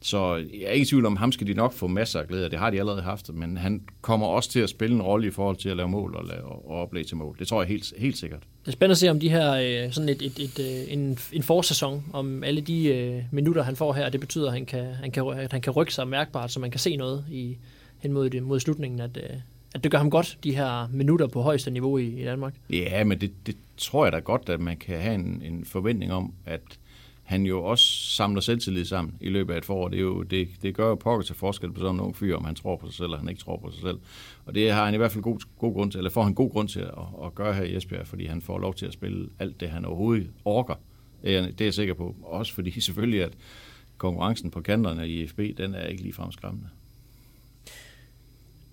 [0.03, 2.49] Så jeg er ikke i tvivl om, ham skal de nok få masser af glæde.
[2.49, 5.31] Det har de allerede haft, men han kommer også til at spille en rolle i
[5.31, 7.35] forhold til at lave mål og, lave, og oplæg til mål.
[7.39, 8.39] Det tror jeg helt, helt sikkert.
[8.39, 11.17] Det er spændende at se om de her, øh, sådan et, et, et, øh, en,
[11.33, 14.85] en forsæson, om alle de øh, minutter, han får her, det betyder, at han kan,
[14.85, 17.57] han kan, at han kan rykke sig mærkbart, så man kan se noget i,
[17.99, 19.17] hen mod, det, mod slutningen, at,
[19.75, 22.55] at det gør ham godt, de her minutter på højeste niveau i, i Danmark.
[22.69, 26.13] Ja, men det, det tror jeg da godt, at man kan have en, en forventning
[26.13, 26.61] om, at
[27.23, 29.87] han jo også samler selvtillid sammen i løbet af et forår.
[29.87, 32.45] Det, er jo, det, det gør jo pokker til forskel på sådan nogle fyr, om
[32.45, 33.99] han tror på sig selv, eller han ikke tror på sig selv.
[34.45, 36.51] Og det har han i hvert fald god, god grund til, eller får han god
[36.51, 39.29] grund til at, at gøre her i Esbjerg, fordi han får lov til at spille
[39.39, 40.75] alt det, han overhovedet orker.
[41.23, 42.15] Det er, det er jeg sikker på.
[42.23, 43.33] Også fordi selvfølgelig, at
[43.97, 46.67] konkurrencen på kanterne i FB, den er ikke lige skræmmende.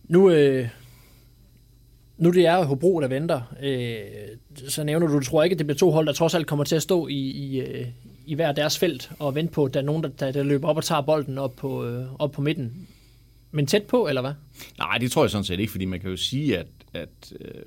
[0.08, 0.68] Nu, øh,
[2.18, 5.66] nu det er Hobro, der venter, øh, så nævner du, du tror ikke, at det
[5.66, 7.86] bliver to hold, der trods alt kommer til at stå i, i, øh,
[8.26, 10.76] i hver deres felt og vente på, at der er nogen, der, der løber op
[10.76, 12.88] og tager bolden op på, øh, op på midten.
[13.50, 14.32] Men tæt på, eller hvad?
[14.78, 17.62] Nej, det tror jeg sådan set ikke, fordi man kan jo sige, at, at øh,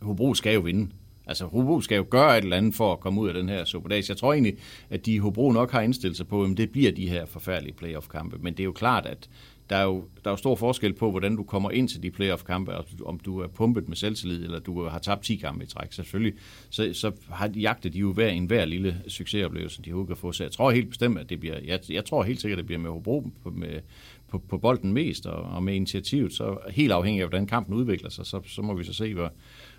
[0.00, 0.90] Hobro skal jo vinde.
[1.26, 3.64] Altså, Hobro skal jo gøre et eller andet for at komme ud af den her
[3.64, 4.08] superdags.
[4.08, 4.56] Jeg tror egentlig,
[4.90, 8.38] at de Hobro nok har indstillet sig på, at det bliver de her forfærdelige playoff-kampe.
[8.40, 9.28] Men det er jo klart, at
[9.72, 12.10] der er, jo, der er jo stor forskel på, hvordan du kommer ind til de
[12.10, 12.72] playoff-kampe,
[13.04, 15.92] om du er pumpet med selvtillid, eller du har tabt 10 kampe i træk.
[15.92, 16.34] Selvfølgelig,
[16.70, 20.16] så, så har de jagtet de jo hver en hver lille succesoplevelse, de overhovedet kan
[20.16, 20.32] få.
[20.32, 22.66] Så jeg tror helt bestemt, at det bliver, jeg, jeg tror helt sikkert, at det
[22.66, 23.80] bliver med Hobro på, med,
[24.28, 28.10] på, på bolden mest, og, og med initiativet, så helt afhængig af, hvordan kampen udvikler
[28.10, 29.32] sig, så, så må vi så se, hvor,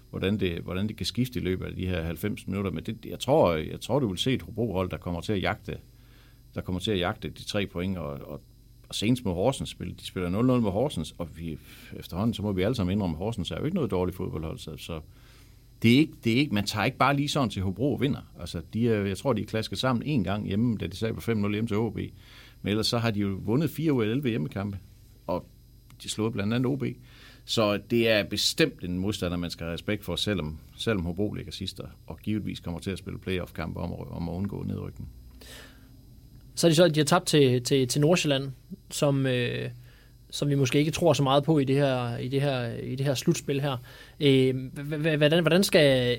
[0.10, 2.72] hvordan det, hvordan det kan skifte i løbet af de her 90 minutter.
[2.72, 5.42] Men det, jeg, tror, jeg tror, du vil se et Hobro-hold, der kommer til at
[5.42, 5.78] jagte
[6.56, 8.42] der kommer til at jagte de tre point, og, og
[8.90, 10.00] og senest med Horsens spil.
[10.00, 11.58] De spiller 0-0 med Horsens, og vi,
[11.94, 14.58] efterhånden så må vi alle sammen indrømme, at Horsens er jo ikke noget dårligt fodboldhold,
[14.58, 15.02] så, så
[15.82, 18.02] det er ikke, det er ikke, man tager ikke bare lige sådan til Hobro og
[18.02, 18.22] vinder.
[18.40, 21.14] Altså, de er, jeg tror, de er klasket sammen en gang hjemme, da de sagde
[21.14, 21.96] på 5-0 hjemme til OB.
[22.62, 24.78] Men ellers så har de jo vundet 4 ud af 11 hjemmekampe,
[25.28, 25.46] og
[26.04, 26.84] de slog blandt andet OB.
[27.46, 31.52] Så det er bestemt en modstander, man skal have respekt for, selvom, selvom Hobro ligger
[31.52, 35.10] sidst, og givetvis kommer til at spille playoff-kampe om, om at undgå nedrykning.
[36.56, 38.52] Så er det så, de har tabt til, til, til Nordsjælland,
[38.92, 39.70] som, øh,
[40.30, 42.96] som vi måske ikke tror så meget på i det her, i det her, i
[42.96, 43.78] det her slutspil her.
[44.20, 44.56] Øh,
[45.18, 46.18] hvordan, hvordan skal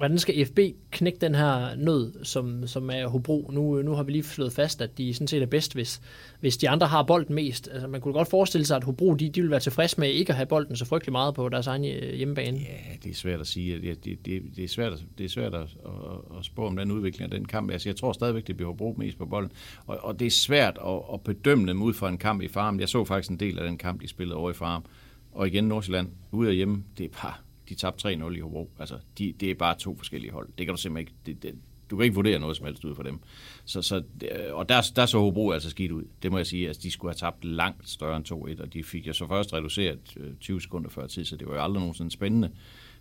[0.00, 0.58] Hvordan skal FB
[0.90, 3.50] knække den her nød, som, som er Hobro?
[3.52, 6.00] Nu, nu har vi lige slået fast, at de sådan set er bedst, hvis,
[6.40, 7.68] hvis de andre har bolden mest.
[7.72, 10.30] Altså, man kunne godt forestille sig, at Hobro de, de vil være tilfredse med ikke
[10.30, 12.58] at have bolden så frygtelig meget på deres egen øh, hjemmebane.
[12.58, 13.80] Ja, det er svært at sige.
[13.80, 16.90] Det, det, det, det er svært, det er svært at, at, at spå om den
[16.90, 17.70] udvikling af den kamp.
[17.70, 19.52] Altså, jeg tror stadigvæk, det bliver Hobro mest på bolden.
[19.86, 22.80] Og, og det er svært at, at bedømme dem ud fra en kamp i farm.
[22.80, 24.84] Jeg så faktisk en del af den kamp, de spillede over i farm.
[25.32, 27.34] Og igen Nordsjælland, ude af hjemme, det er bare
[27.70, 28.70] de tabte 3-0 i Hobro.
[28.78, 30.48] Altså, de, det er bare to forskellige hold.
[30.58, 31.12] Det kan du simpelthen ikke...
[31.26, 31.54] Det, det,
[31.90, 33.18] du kan ikke vurdere noget som helst ud fra dem.
[33.64, 36.04] Så, så, øh, og der, der så Hobro altså skidt ud.
[36.22, 36.66] Det må jeg sige.
[36.66, 39.52] Altså, de skulle have tabt langt større end 2-1, og de fik jo så først
[39.52, 42.50] reduceret øh, 20 sekunder før tid, så det var jo aldrig nogensinde spændende.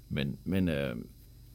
[0.10, 0.96] Men, men øh,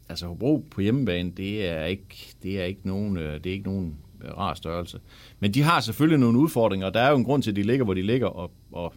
[0.09, 3.71] altså Hobro på hjemmebane, det er ikke, det er ikke nogen, øh, det er ikke
[3.71, 3.99] nogen
[4.37, 5.01] rar størrelse.
[5.41, 7.63] Men de har selvfølgelig nogle udfordringer, og der er jo en grund til, at de
[7.63, 8.95] ligger, hvor de ligger, og, og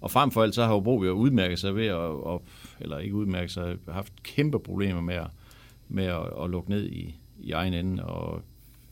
[0.00, 2.40] og frem for alt, så har Hobro jo udmærket sig ved at, at
[2.80, 5.26] eller ikke udmærket sig, haft kæmpe problemer med at,
[5.88, 8.42] med at, at lukke ned i, i egen ende, og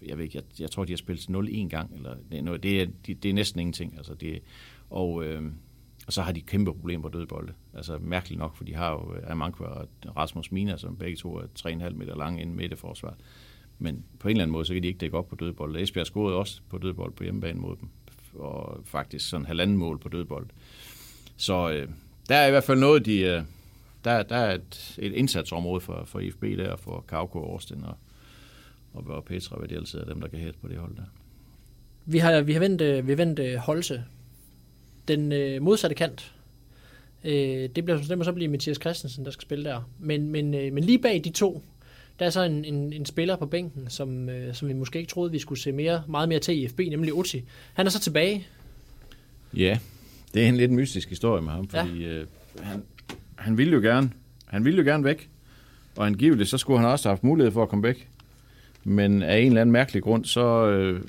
[0.07, 2.83] jeg ved ikke, jeg, jeg tror, de har spillet 0 en gang, eller det, det,
[2.83, 4.43] er, det, det er næsten ingenting, altså det,
[4.91, 5.43] og, øh,
[6.07, 7.53] og så har de kæmpe problemer på dødbolde.
[7.75, 11.37] Altså mærkeligt nok, for de har jo øh, Amankwa og Rasmus Mina, som begge to
[11.37, 13.17] er 3,5 meter lange inden midteforsvaret.
[13.79, 15.77] Men på en eller anden måde, så kan de ikke dække op på dødbold.
[15.77, 17.89] Esbjerg scorede også på dødbold på hjemmebane mod dem,
[18.35, 20.47] og faktisk sådan halvanden mål på dødbold.
[21.37, 21.89] Så øh,
[22.29, 23.43] der er i hvert fald noget, de, øh,
[24.05, 27.97] der, der er et, et indsatsområde for, for IFB der, for Kauko, Årsten og,
[28.93, 31.03] og, og Petra, hvad de altid er dem, der kan hætte på det hold der.
[32.07, 34.05] Vi har, vi har vendt, øh, vi har vendt øh, Holse.
[35.09, 36.35] Den øh, modsatte kant.
[37.25, 39.91] Øh, det, bliver, det må så blive Mathias Christensen, der skal spille der.
[39.99, 41.63] Men, men, øh, men lige bag de to,
[42.19, 45.11] der er så en, en, en spiller på bænken, som, øh, som vi måske ikke
[45.11, 47.43] troede, vi skulle se mere, meget mere til i FB, nemlig Oti.
[47.75, 48.47] Han er så tilbage.
[49.57, 49.79] Ja,
[50.35, 52.09] det er en lidt mystisk historie med ham, fordi ja.
[52.09, 52.27] øh,
[52.63, 52.83] han,
[53.37, 54.11] han ville jo gerne,
[54.47, 55.29] han ville jo gerne væk,
[55.97, 58.09] og angiveligt så skulle han også have haft mulighed for at komme væk.
[58.87, 61.01] Men af en eller anden mærkelig grund, så øh,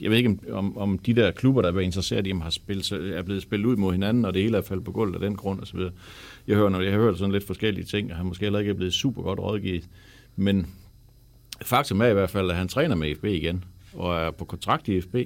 [0.00, 2.92] jeg ved ikke, om, om de der klubber, der er interesseret i ham, har spillet,
[2.92, 5.36] er blevet spillet ud mod hinanden, og det hele er faldet på gulvet af den
[5.36, 5.80] grund osv.
[6.46, 8.70] Jeg hører, når jeg har hørt sådan lidt forskellige ting, og han måske heller ikke
[8.70, 9.84] er blevet super godt rådgivet.
[10.36, 10.66] Men
[11.62, 14.88] faktum er i hvert fald, at han træner med FB igen, og er på kontrakt
[14.88, 15.16] i FB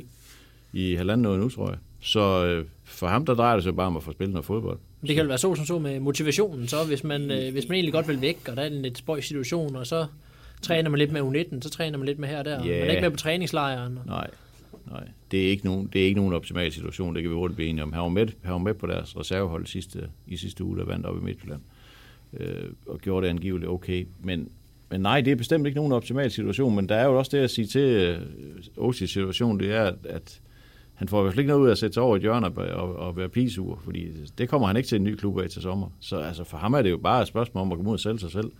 [0.73, 1.79] i halvanden år nu, tror jeg.
[2.01, 4.79] Så øh, for ham, der drejer det sig bare om at få spillet noget fodbold.
[5.01, 7.75] Det kan jo være så som så med motivationen, så hvis man, øh, hvis man
[7.75, 10.07] egentlig godt vil væk, og der er en lidt spøj situation, og så
[10.63, 12.67] træner man lidt med U19, så træner man lidt med her og der.
[12.67, 12.81] Yeah.
[12.81, 13.99] Man er ikke med på træningslejren.
[14.07, 14.31] Nej,
[14.91, 15.09] nej.
[15.31, 17.71] Det er ikke nogen, det er ikke nogen optimal situation, det kan vi hurtigt blive
[17.71, 17.93] enige om.
[17.93, 21.07] Han var med, han var med på deres reservehold sidste, i sidste uge, der vandt
[21.07, 21.61] op i Midtjylland,
[22.33, 24.07] øh, og gjorde det angiveligt okay.
[24.21, 24.49] Men,
[24.91, 27.43] men nej, det er bestemt ikke nogen optimal situation, men der er jo også det
[27.43, 28.21] at sige til øh,
[28.77, 30.41] Osis situation, det er, at
[30.99, 32.47] han får i hvert fald ikke noget ud af at sætte sig over i hjørne
[32.47, 34.09] og, og, og være pisur, fordi
[34.39, 35.89] det kommer han ikke til en ny klub af til sommer.
[36.01, 38.01] Så altså, for ham er det jo bare et spørgsmål om at komme ud og
[38.01, 38.51] sælge sig selv.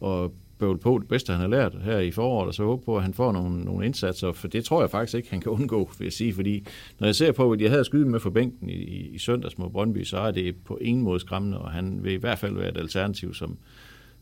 [0.00, 2.96] Og bøvle på det bedste, han har lært her i foråret, og så håbe på,
[2.96, 5.90] at han får nogle, nogle indsatser, for det tror jeg faktisk ikke, han kan undgå,
[5.98, 6.66] vil jeg sige, fordi
[6.98, 9.58] når jeg ser på, hvad de havde skyde med for bænken i, i, i søndags
[9.58, 12.54] mod Brøndby, så er det på ingen måde skræmmende, og han vil i hvert fald
[12.54, 13.58] være et alternativ, som,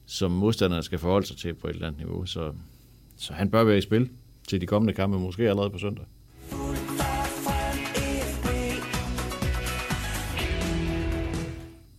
[0.06, 2.52] som modstanderne skal forholde sig til på et eller andet niveau, så,
[3.16, 4.08] så han bør være i spil
[4.48, 6.04] til de kommende kampe, måske allerede på søndag.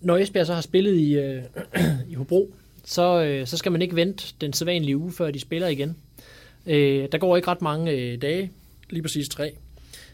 [0.02, 1.44] Når Esbjerg så har spillet i, øh,
[2.12, 5.68] i Hobro, så, øh, så skal man ikke vente den sædvanlige uge, før de spiller
[5.68, 5.96] igen.
[6.66, 8.52] Øh, der går ikke ret mange øh, dage,
[8.90, 9.52] lige præcis tre.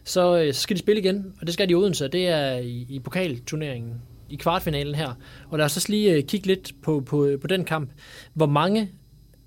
[0.03, 2.57] Så, øh, så skal de spille igen, og det skal de i Odense, det er
[2.57, 3.93] i, i pokalturneringen,
[4.29, 5.13] i kvartfinalen her.
[5.49, 7.89] Og lad os også lige øh, kigge lidt på, på, på den kamp.
[8.33, 8.89] Hvor mange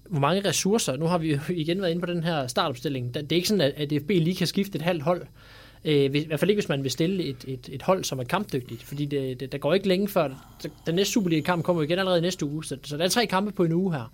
[0.09, 3.33] hvor mange ressourcer, nu har vi jo igen været inde på den her startopstilling, det
[3.33, 5.27] er ikke sådan, at DFB lige kan skifte et halvt hold,
[5.87, 8.25] Øh, I hvert fald ikke, hvis man vil stille et, et, et hold, som er
[8.25, 12.21] kampdygtigt, fordi det, det, der går ikke længe før, den næste Superliga-kamp kommer igen allerede
[12.21, 14.13] næste uge, så, så der er tre kampe på en uge her.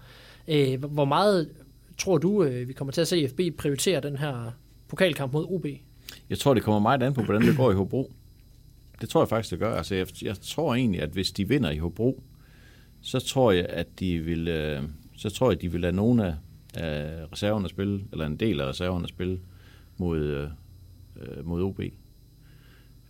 [0.48, 1.48] Øh, hvor meget
[1.98, 4.50] tror du, øh, vi kommer til at se FB prioritere den her
[4.88, 5.66] pokalkamp mod OB?
[6.30, 8.12] Jeg tror, det kommer meget an på, hvordan det går i Hobro.
[9.00, 9.74] Det tror jeg faktisk, det gør.
[9.74, 12.22] Altså, jeg, jeg tror egentlig, at hvis de vinder i Hobro,
[13.02, 14.82] så tror jeg, at de vil, øh,
[15.16, 16.34] så tror jeg, at de vil lade nogle af,
[16.74, 19.40] af reserverne spille, eller en del af reserverne spille
[19.96, 20.48] mod, øh,
[21.20, 21.80] øh, mod OB.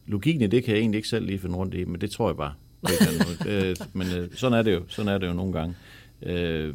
[0.06, 2.28] Logikken i det kan jeg egentlig ikke selv lige finde rundt i, men det tror
[2.28, 2.54] jeg bare.
[3.48, 4.82] øh, men øh, sådan er det jo.
[4.88, 5.74] Sådan er det jo nogle gange.
[6.22, 6.74] Øh,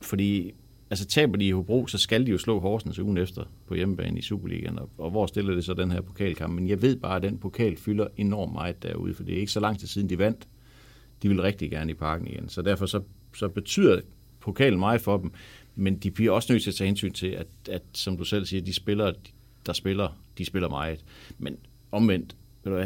[0.00, 0.52] fordi
[0.90, 4.18] altså taber de i Hobro, så skal de jo slå Horsens ugen efter på hjemmebane
[4.18, 4.78] i Superligaen.
[4.78, 6.54] Og, og hvor stiller det så den her pokalkamp?
[6.54, 9.52] Men jeg ved bare, at den pokal fylder enormt meget derude, for det er ikke
[9.52, 10.48] så lang tid siden, de vandt.
[11.22, 12.48] De vil rigtig gerne i parken igen.
[12.48, 13.00] Så derfor så,
[13.34, 14.00] så betyder
[14.40, 15.32] pokalen meget for dem.
[15.74, 18.46] Men de bliver også nødt til at tage hensyn til, at, at som du selv
[18.46, 19.14] siger, de spillere,
[19.66, 21.04] der spiller, de spiller meget.
[21.38, 21.58] Men
[21.92, 22.36] omvendt,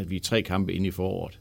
[0.06, 1.40] vi er tre kampe inde i foråret.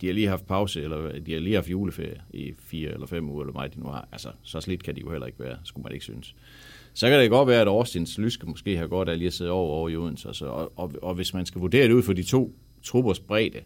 [0.00, 3.30] De har lige haft pause, eller de har lige haft juleferie i fire eller fem
[3.30, 4.08] uger, eller meget de nu har.
[4.12, 6.34] Altså, så slidt kan de jo heller ikke være, skulle man ikke synes.
[6.94, 9.50] Så kan det godt være, at Årstens Lyske måske har godt af lige at sidde
[9.50, 10.28] over, over i Odense.
[10.28, 13.60] Altså, og, og, og, hvis man skal vurdere det ud for de to truppers bredde,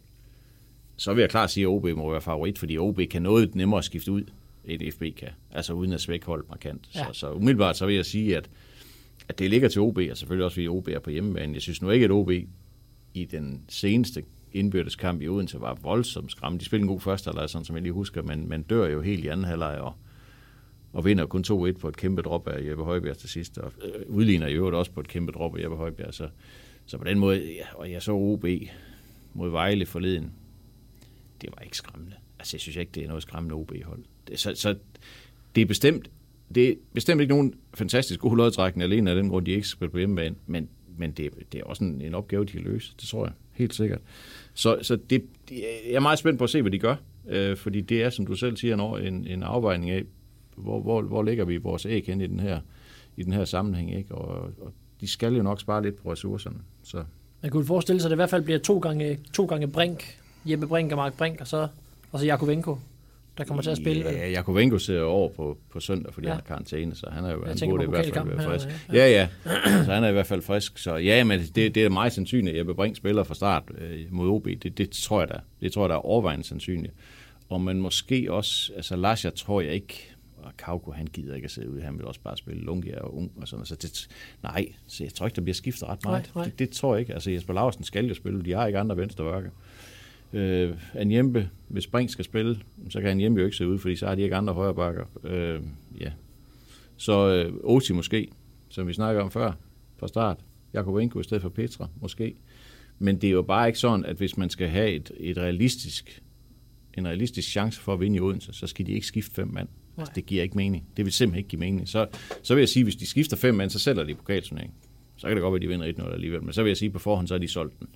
[0.97, 3.83] så vil jeg klart sige, at OB må være favorit, fordi OB kan noget nemmere
[3.83, 4.23] skifte ud,
[4.65, 5.29] end FB kan.
[5.51, 6.89] Altså uden at svække holdet markant.
[6.95, 7.05] Ja.
[7.05, 8.51] Så, så umiddelbart så vil jeg sige, at
[9.29, 11.55] at det ligger til OB, og selvfølgelig også fordi OB er på hjemmebane.
[11.55, 12.31] Jeg synes nu ikke, at OB
[13.15, 16.61] i den seneste indbyrdes kamp i Odense var voldsomt skræmmende.
[16.61, 19.01] De spillede en god første halvleg, sådan som jeg lige husker, men man dør jo
[19.01, 19.93] helt i anden halvleg, og,
[20.93, 24.03] og vinder kun 2-1 på et kæmpe drop af Jeppe Højbjerg til sidst, og øh,
[24.09, 26.15] udligner i øvrigt også på et kæmpe drop af Jeppe Højbjerg.
[26.15, 26.29] Så,
[26.87, 28.45] så på den måde, ja, og jeg så OB
[29.35, 30.33] mod Vejle forleden,
[31.41, 32.17] det var ikke skræmmende.
[32.39, 34.05] Altså, jeg synes ikke, det er noget skræmmende OB-hold.
[34.29, 34.77] Det, så, så
[35.55, 36.11] det er bestemt
[36.55, 39.91] det er bestemt ikke nogen fantastisk god lodtrækning alene af den grund, de ikke spiller
[39.91, 43.09] på hjemmebane, men, men det, det er også en, en opgave, de kan løse, det
[43.09, 44.01] tror jeg, helt sikkert.
[44.55, 46.97] Så, så det, jeg er meget spændt på at se, hvad de gør,
[47.29, 50.05] øh, fordi det er, som du selv siger, en, en afvejning af,
[50.57, 52.61] hvor, hvor, hvor ligger vi vores æg hen i den her,
[53.17, 54.15] i den her sammenhæng, ikke?
[54.15, 56.59] Og, og de skal jo nok spare lidt på ressourcerne.
[56.83, 57.05] Så.
[57.43, 60.19] Man kunne forestille sig, at det i hvert fald bliver to gange, to gange Brink,
[60.45, 61.69] Jeppe Brink og Mark Brink, og så,
[62.13, 62.77] og så Jakob Enko
[63.39, 64.05] der kommer til at spille.
[64.05, 64.31] Ja, vel?
[64.31, 66.33] Jakovenko ser over på, på søndag, fordi ja.
[66.33, 68.69] han har karantæne, så han er jo han burde i hvert fald være frisk.
[68.93, 69.29] Ja, ja.
[69.47, 69.85] ja.
[69.85, 70.79] så han er i hvert fald frisk.
[70.79, 74.07] Så ja, men det, det er meget sandsynligt, at Jeppe Brink spiller fra start øh,
[74.11, 74.45] mod OB.
[74.45, 75.39] Det, det, tror jeg da.
[75.61, 76.95] Det tror jeg, der er overvejende sandsynligt.
[77.49, 81.51] Og man måske også, altså Lasja tror jeg ikke, og Kauko, han gider ikke at
[81.51, 81.83] sidde ude.
[81.83, 84.09] Han vil også bare spille Lungia og ung og sådan Så det,
[84.43, 86.31] nej, så jeg tror ikke, der bliver skiftet ret meget.
[86.35, 86.45] Nej, nej.
[86.45, 87.15] Det, det, tror jeg ikke.
[87.15, 88.45] Altså Jesper Larsen skal jo spille.
[88.45, 89.51] De har ikke andre venstrebakker.
[90.33, 92.59] Øh, Anjempe, hvis Brink skal spille,
[92.91, 95.05] så kan Anjempe jo ikke se ud, fordi så har de ikke andre højre bakker.
[95.25, 95.61] Øh,
[96.01, 96.13] ja.
[96.97, 98.29] Så øh, Oti måske,
[98.69, 99.53] som vi snakker om før
[99.97, 100.37] fra start.
[100.75, 102.35] Jakob Inko i stedet for Petra, måske.
[102.99, 106.23] Men det er jo bare ikke sådan, at hvis man skal have et, et realistisk,
[106.99, 109.69] en realistisk chance for at vinde i Odense, så skal de ikke skifte fem mand.
[109.99, 110.85] Altså, det giver ikke mening.
[110.97, 111.89] Det vil simpelthen ikke give mening.
[111.89, 112.07] Så,
[112.43, 114.75] så vil jeg sige, at hvis de skifter fem mand, så sælger de pokalturneringen.
[115.17, 116.43] Så kan det godt være, at de vinder 1-0 alligevel.
[116.43, 117.89] Men så vil jeg sige, at på forhånd, så er de solgt den.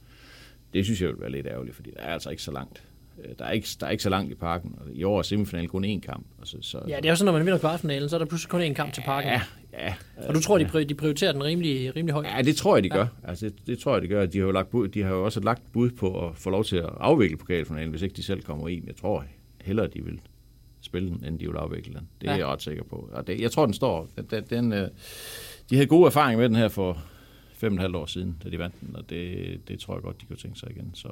[0.72, 2.82] Det synes jeg vil være lidt ærgerligt, fordi der er altså ikke så langt.
[3.24, 4.74] Øh, der er ikke, der er ikke så langt i parken.
[4.80, 6.26] Og I år er semifinalen kun én kamp.
[6.38, 8.50] Altså, så, ja, det er jo sådan, når man vinder kvartfinalen, så er der pludselig
[8.50, 9.30] kun én kamp ja, til parken.
[9.30, 9.94] Ja, ja.
[10.28, 10.84] Og du tror, ja.
[10.84, 12.26] de, prioriterer den rimelig, rimelig højt?
[12.36, 13.06] Ja, det tror jeg, de gør.
[13.22, 13.28] Ja.
[13.28, 14.26] Altså, det, det, tror jeg, de gør.
[14.26, 16.64] De har, jo lagt bud, de har jo også lagt bud på at få lov
[16.64, 18.80] til at afvikle pokalfinalen, hvis ikke de selv kommer i.
[18.80, 19.24] Men jeg tror
[19.60, 20.20] hellere, de vil
[20.80, 22.08] spille den, end de vil afvikle den.
[22.20, 22.38] Det er ja.
[22.38, 23.08] jeg ret sikker på.
[23.12, 24.08] Og det, jeg tror, den står.
[24.30, 24.88] Den, den, øh,
[25.70, 26.98] de havde gode erfaringer med den her for
[27.62, 30.02] fem og et halvt år siden, da de vandt den, og det, det tror jeg
[30.02, 30.90] godt, de kunne tænke sig igen.
[30.94, 31.08] Så,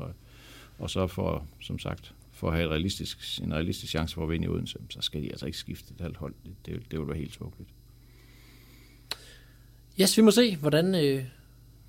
[0.78, 4.30] og så for, som sagt, for at have et realistisk, en realistisk chance for at
[4.30, 6.34] vinde i Odense, så skal de altså ikke skifte et halvt hold.
[6.44, 7.70] Det, det, det vil være helt tåbeligt.
[10.00, 11.24] Yes, vi må se, hvordan, øh,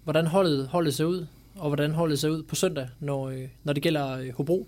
[0.04, 3.74] hvordan holdet, holdet ser ud, og hvordan holdet ser ud på søndag, når, øh, når
[3.74, 4.68] det gælder øh, Hobro.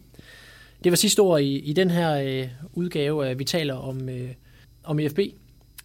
[0.84, 4.30] Det var sidste ord i, i den her øh, udgave, at vi taler om, øh,
[4.84, 5.20] om EFB.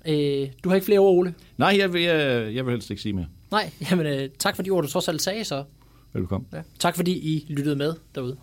[0.06, 1.34] Øh, du har ikke flere ord, Ole?
[1.56, 3.26] Nej, jeg vil, jeg, jeg vil helst ikke sige mere.
[3.50, 5.64] Nej, jamen øh, tak for de ord, du trods alt sagde så.
[6.12, 6.48] Velkommen.
[6.52, 6.62] Ja.
[6.78, 8.36] Tak fordi I lyttede med derude.